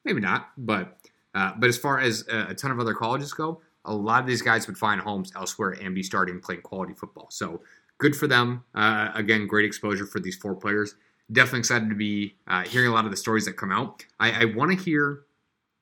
Maybe 0.04 0.20
not, 0.20 0.50
but 0.58 1.00
uh, 1.34 1.54
but 1.58 1.70
as 1.70 1.78
far 1.78 2.00
as 2.00 2.26
a, 2.28 2.48
a 2.50 2.54
ton 2.56 2.72
of 2.72 2.80
other 2.80 2.94
colleges 2.94 3.34
go, 3.34 3.62
a 3.86 3.94
lot 3.94 4.22
of 4.22 4.28
these 4.28 4.42
guys 4.42 4.68
would 4.68 4.78
find 4.78 5.00
homes 5.00 5.32
elsewhere 5.36 5.72
and 5.82 5.96
be 5.96 6.04
starting 6.04 6.40
playing 6.40 6.62
quality 6.62 6.94
football. 6.94 7.28
So 7.30 7.62
good 7.98 8.16
for 8.16 8.28
them. 8.28 8.64
Uh, 8.76 9.10
again, 9.14 9.48
great 9.48 9.66
exposure 9.66 10.06
for 10.06 10.20
these 10.20 10.36
four 10.36 10.56
players. 10.56 10.96
Definitely 11.32 11.60
excited 11.60 11.90
to 11.90 11.96
be 11.96 12.36
uh, 12.48 12.64
hearing 12.64 12.88
a 12.88 12.94
lot 12.94 13.06
of 13.06 13.12
the 13.12 13.18
stories 13.18 13.46
that 13.46 13.54
come 13.54 13.72
out. 13.72 14.06
I, 14.20 14.44
I 14.44 14.46
want 14.46 14.72
to 14.72 14.78
hear 14.78 15.24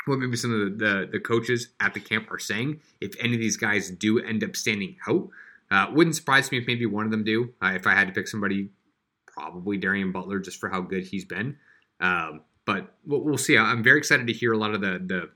what 0.06 0.20
maybe 0.20 0.38
some 0.38 0.54
of 0.54 0.78
the, 0.78 0.86
the, 0.86 1.10
the 1.14 1.20
coaches 1.20 1.70
at 1.80 1.94
the 1.94 2.00
camp 2.00 2.32
are 2.32 2.40
saying. 2.40 2.80
If 3.02 3.16
any 3.20 3.34
of 3.34 3.40
these 3.40 3.58
guys 3.58 3.90
do 3.90 4.20
end 4.20 4.44
up 4.44 4.56
standing 4.56 4.98
out, 5.08 5.30
uh, 5.72 5.88
wouldn't 5.92 6.16
surprise 6.16 6.52
me 6.52 6.60
if 6.60 6.68
maybe 6.68 6.86
one 6.86 7.06
of 7.06 7.12
them 7.12 7.24
do. 7.24 7.54
Uh, 7.62 7.74
if 7.76 7.88
I 7.88 7.94
had 7.94 8.08
to 8.08 8.14
pick 8.14 8.28
somebody, 8.28 8.70
probably 9.28 9.78
Darien 9.78 10.12
Butler, 10.12 10.40
just 10.40 10.60
for 10.60 10.70
how 10.70 10.82
good 10.82 11.06
he's 11.06 11.26
been. 11.26 11.58
Um, 12.00 12.42
but 12.66 12.94
we'll, 13.06 13.22
we'll, 13.22 13.38
see. 13.38 13.58
I'm 13.58 13.84
very 13.84 13.98
excited 13.98 14.28
to 14.28 14.34
hear 14.34 14.54
a 14.54 14.58
lot 14.58 14.74
of 14.74 14.82
the 14.82 15.00
the 15.06 15.30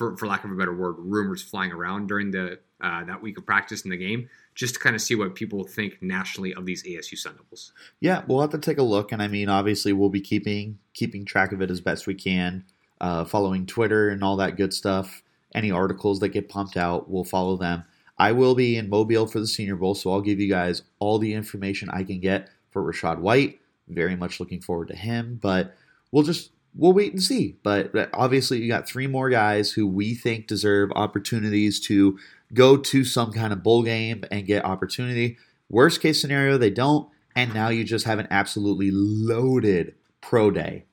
for, 0.00 0.16
for 0.16 0.26
lack 0.26 0.44
of 0.44 0.50
a 0.50 0.54
better 0.54 0.72
word, 0.72 0.94
rumors 0.98 1.42
flying 1.42 1.72
around 1.72 2.06
during 2.06 2.30
the 2.30 2.58
uh, 2.80 3.04
that 3.04 3.20
week 3.20 3.36
of 3.36 3.44
practice 3.44 3.82
in 3.82 3.90
the 3.90 3.98
game, 3.98 4.30
just 4.54 4.72
to 4.72 4.80
kind 4.80 4.96
of 4.96 5.02
see 5.02 5.14
what 5.14 5.34
people 5.34 5.62
think 5.64 6.00
nationally 6.00 6.54
of 6.54 6.64
these 6.64 6.82
ASU 6.84 7.18
Sun 7.18 7.34
Devils. 7.36 7.74
Yeah, 8.00 8.22
we'll 8.26 8.40
have 8.40 8.48
to 8.52 8.58
take 8.58 8.78
a 8.78 8.82
look, 8.82 9.12
and 9.12 9.22
I 9.22 9.28
mean, 9.28 9.50
obviously, 9.50 9.92
we'll 9.92 10.08
be 10.08 10.22
keeping 10.22 10.78
keeping 10.94 11.26
track 11.26 11.52
of 11.52 11.60
it 11.60 11.70
as 11.70 11.82
best 11.82 12.06
we 12.06 12.14
can, 12.14 12.64
uh, 12.98 13.26
following 13.26 13.66
Twitter 13.66 14.08
and 14.08 14.24
all 14.24 14.36
that 14.36 14.56
good 14.56 14.72
stuff. 14.72 15.22
Any 15.54 15.70
articles 15.70 16.20
that 16.20 16.30
get 16.30 16.48
pumped 16.48 16.78
out, 16.78 17.10
we'll 17.10 17.24
follow 17.24 17.58
them. 17.58 17.84
I 18.16 18.32
will 18.32 18.54
be 18.54 18.78
in 18.78 18.88
Mobile 18.88 19.26
for 19.26 19.38
the 19.38 19.46
Senior 19.46 19.76
Bowl, 19.76 19.94
so 19.94 20.10
I'll 20.10 20.22
give 20.22 20.40
you 20.40 20.48
guys 20.48 20.82
all 20.98 21.18
the 21.18 21.34
information 21.34 21.90
I 21.90 22.04
can 22.04 22.20
get 22.20 22.48
for 22.70 22.82
Rachaad 22.82 23.18
White. 23.18 23.60
Very 23.86 24.16
much 24.16 24.40
looking 24.40 24.62
forward 24.62 24.88
to 24.88 24.96
him, 24.96 25.38
but 25.42 25.76
we'll 26.10 26.22
just 26.22 26.52
we'll 26.74 26.92
wait 26.92 27.12
and 27.12 27.22
see. 27.22 27.56
But, 27.62 27.92
but 27.92 28.10
obviously, 28.12 28.58
you 28.58 28.68
got 28.68 28.88
three 28.88 29.06
more 29.06 29.30
guys 29.30 29.72
who 29.72 29.86
we 29.86 30.14
think 30.14 30.46
deserve 30.46 30.90
opportunities 30.94 31.80
to 31.80 32.18
go 32.52 32.76
to 32.76 33.04
some 33.04 33.32
kind 33.32 33.52
of 33.52 33.62
bowl 33.62 33.82
game 33.82 34.24
and 34.30 34.46
get 34.46 34.64
opportunity. 34.64 35.38
Worst 35.68 36.00
case 36.00 36.20
scenario, 36.20 36.58
they 36.58 36.70
don't, 36.70 37.08
and 37.36 37.54
now 37.54 37.68
you 37.68 37.84
just 37.84 38.06
have 38.06 38.18
an 38.18 38.28
absolutely 38.30 38.90
loaded 38.90 39.94
pro 40.20 40.50
day 40.50 40.84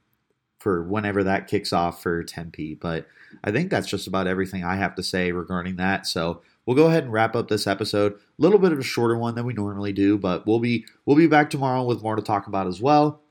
for 0.59 0.83
whenever 0.83 1.23
that 1.23 1.47
kicks 1.47 1.73
off 1.73 2.01
for 2.01 2.23
10p. 2.23 2.79
But 2.79 3.07
I 3.43 3.51
think 3.51 3.69
that's 3.69 3.87
just 3.87 4.07
about 4.07 4.27
everything 4.27 4.63
I 4.63 4.75
have 4.75 4.95
to 4.95 5.03
say 5.03 5.31
regarding 5.31 5.77
that. 5.77 6.05
So 6.05 6.41
we'll 6.65 6.75
go 6.75 6.87
ahead 6.87 7.03
and 7.03 7.13
wrap 7.13 7.35
up 7.35 7.47
this 7.47 7.67
episode. 7.67 8.13
A 8.13 8.17
little 8.37 8.59
bit 8.59 8.71
of 8.71 8.79
a 8.79 8.83
shorter 8.83 9.17
one 9.17 9.35
than 9.35 9.45
we 9.45 9.53
normally 9.53 9.93
do, 9.93 10.17
but 10.17 10.45
we'll 10.45 10.59
be 10.59 10.85
we'll 11.05 11.17
be 11.17 11.27
back 11.27 11.49
tomorrow 11.49 11.83
with 11.83 12.03
more 12.03 12.15
to 12.15 12.21
talk 12.21 12.47
about 12.47 12.67
as 12.67 12.81
well. 12.81 13.21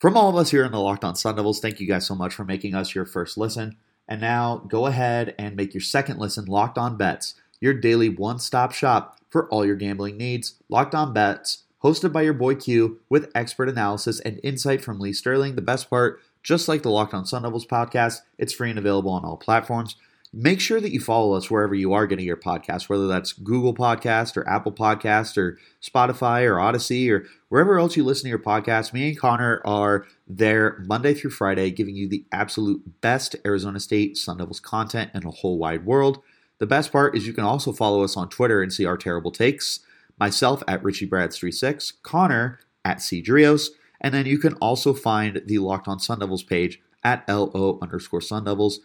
From 0.00 0.16
all 0.16 0.30
of 0.30 0.36
us 0.36 0.50
here 0.50 0.64
in 0.64 0.72
the 0.72 0.80
Locked 0.80 1.04
On 1.04 1.14
Sun 1.14 1.36
Devils, 1.36 1.60
thank 1.60 1.78
you 1.78 1.86
guys 1.86 2.06
so 2.06 2.14
much 2.14 2.32
for 2.32 2.42
making 2.42 2.74
us 2.74 2.94
your 2.94 3.04
first 3.04 3.36
listen. 3.36 3.76
And 4.08 4.18
now 4.18 4.64
go 4.66 4.86
ahead 4.86 5.34
and 5.38 5.54
make 5.54 5.74
your 5.74 5.82
second 5.82 6.18
listen 6.18 6.46
Locked 6.46 6.78
On 6.78 6.96
Bets, 6.96 7.34
your 7.60 7.74
daily 7.74 8.08
one-stop 8.08 8.72
shop 8.72 9.18
for 9.28 9.46
all 9.50 9.66
your 9.66 9.76
gambling 9.76 10.16
needs. 10.16 10.54
Locked 10.70 10.94
On 10.94 11.12
Bets, 11.12 11.64
hosted 11.84 12.14
by 12.14 12.22
your 12.22 12.32
boy 12.32 12.54
Q, 12.54 13.00
with 13.10 13.30
expert 13.34 13.68
analysis 13.68 14.20
and 14.20 14.40
insight 14.42 14.80
from 14.80 15.00
Lee 15.00 15.12
Sterling. 15.12 15.54
The 15.54 15.60
best 15.60 15.90
part, 15.90 16.22
just 16.42 16.66
like 16.66 16.80
the 16.80 16.88
Locked 16.88 17.12
On 17.12 17.26
Sun 17.26 17.42
Devils 17.42 17.66
podcast, 17.66 18.22
it's 18.38 18.54
free 18.54 18.70
and 18.70 18.78
available 18.78 19.10
on 19.10 19.26
all 19.26 19.36
platforms. 19.36 19.96
Make 20.32 20.60
sure 20.60 20.80
that 20.80 20.92
you 20.92 21.00
follow 21.00 21.34
us 21.34 21.50
wherever 21.50 21.74
you 21.74 21.92
are 21.92 22.06
getting 22.06 22.24
your 22.24 22.36
podcast, 22.36 22.88
whether 22.88 23.08
that's 23.08 23.32
Google 23.32 23.74
Podcast 23.74 24.36
or 24.36 24.48
Apple 24.48 24.70
Podcast 24.70 25.36
or 25.36 25.58
Spotify 25.82 26.48
or 26.48 26.60
Odyssey 26.60 27.10
or 27.10 27.24
wherever 27.48 27.80
else 27.80 27.96
you 27.96 28.04
listen 28.04 28.24
to 28.24 28.28
your 28.28 28.38
podcast. 28.38 28.92
Me 28.92 29.08
and 29.08 29.18
Connor 29.18 29.60
are 29.64 30.06
there 30.28 30.84
Monday 30.86 31.14
through 31.14 31.32
Friday, 31.32 31.72
giving 31.72 31.96
you 31.96 32.08
the 32.08 32.24
absolute 32.30 33.00
best 33.00 33.34
Arizona 33.44 33.80
State 33.80 34.16
Sun 34.16 34.38
Devils 34.38 34.60
content 34.60 35.10
in 35.14 35.22
the 35.22 35.30
whole 35.30 35.58
wide 35.58 35.84
world. 35.84 36.22
The 36.58 36.66
best 36.66 36.92
part 36.92 37.16
is 37.16 37.26
you 37.26 37.32
can 37.32 37.42
also 37.42 37.72
follow 37.72 38.04
us 38.04 38.16
on 38.16 38.28
Twitter 38.28 38.62
and 38.62 38.72
see 38.72 38.84
our 38.84 38.96
terrible 38.96 39.32
takes. 39.32 39.80
Myself 40.20 40.62
at 40.68 40.82
RichieBrads36, 40.84 41.94
Connor 42.04 42.60
at 42.84 42.98
CDrios, 42.98 43.70
and 44.00 44.14
then 44.14 44.26
you 44.26 44.38
can 44.38 44.54
also 44.54 44.94
find 44.94 45.42
the 45.46 45.58
Locked 45.58 45.88
On 45.88 45.98
Sun 45.98 46.20
Devils 46.20 46.44
page 46.44 46.80
at 47.02 47.26
LO 47.28 47.78
underscore 47.82 48.20
Sun 48.20 48.44
Devils. 48.44 48.80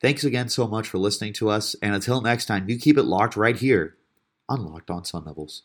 Thanks 0.00 0.24
again 0.24 0.48
so 0.48 0.66
much 0.66 0.88
for 0.88 0.98
listening 0.98 1.34
to 1.34 1.50
us, 1.50 1.76
and 1.82 1.94
until 1.94 2.20
next 2.22 2.46
time, 2.46 2.68
you 2.68 2.78
keep 2.78 2.96
it 2.96 3.02
locked 3.02 3.36
right 3.36 3.56
here 3.56 3.96
on 4.48 4.64
Locked 4.64 4.90
On 4.90 5.04
Sun 5.04 5.24
Devils. 5.24 5.62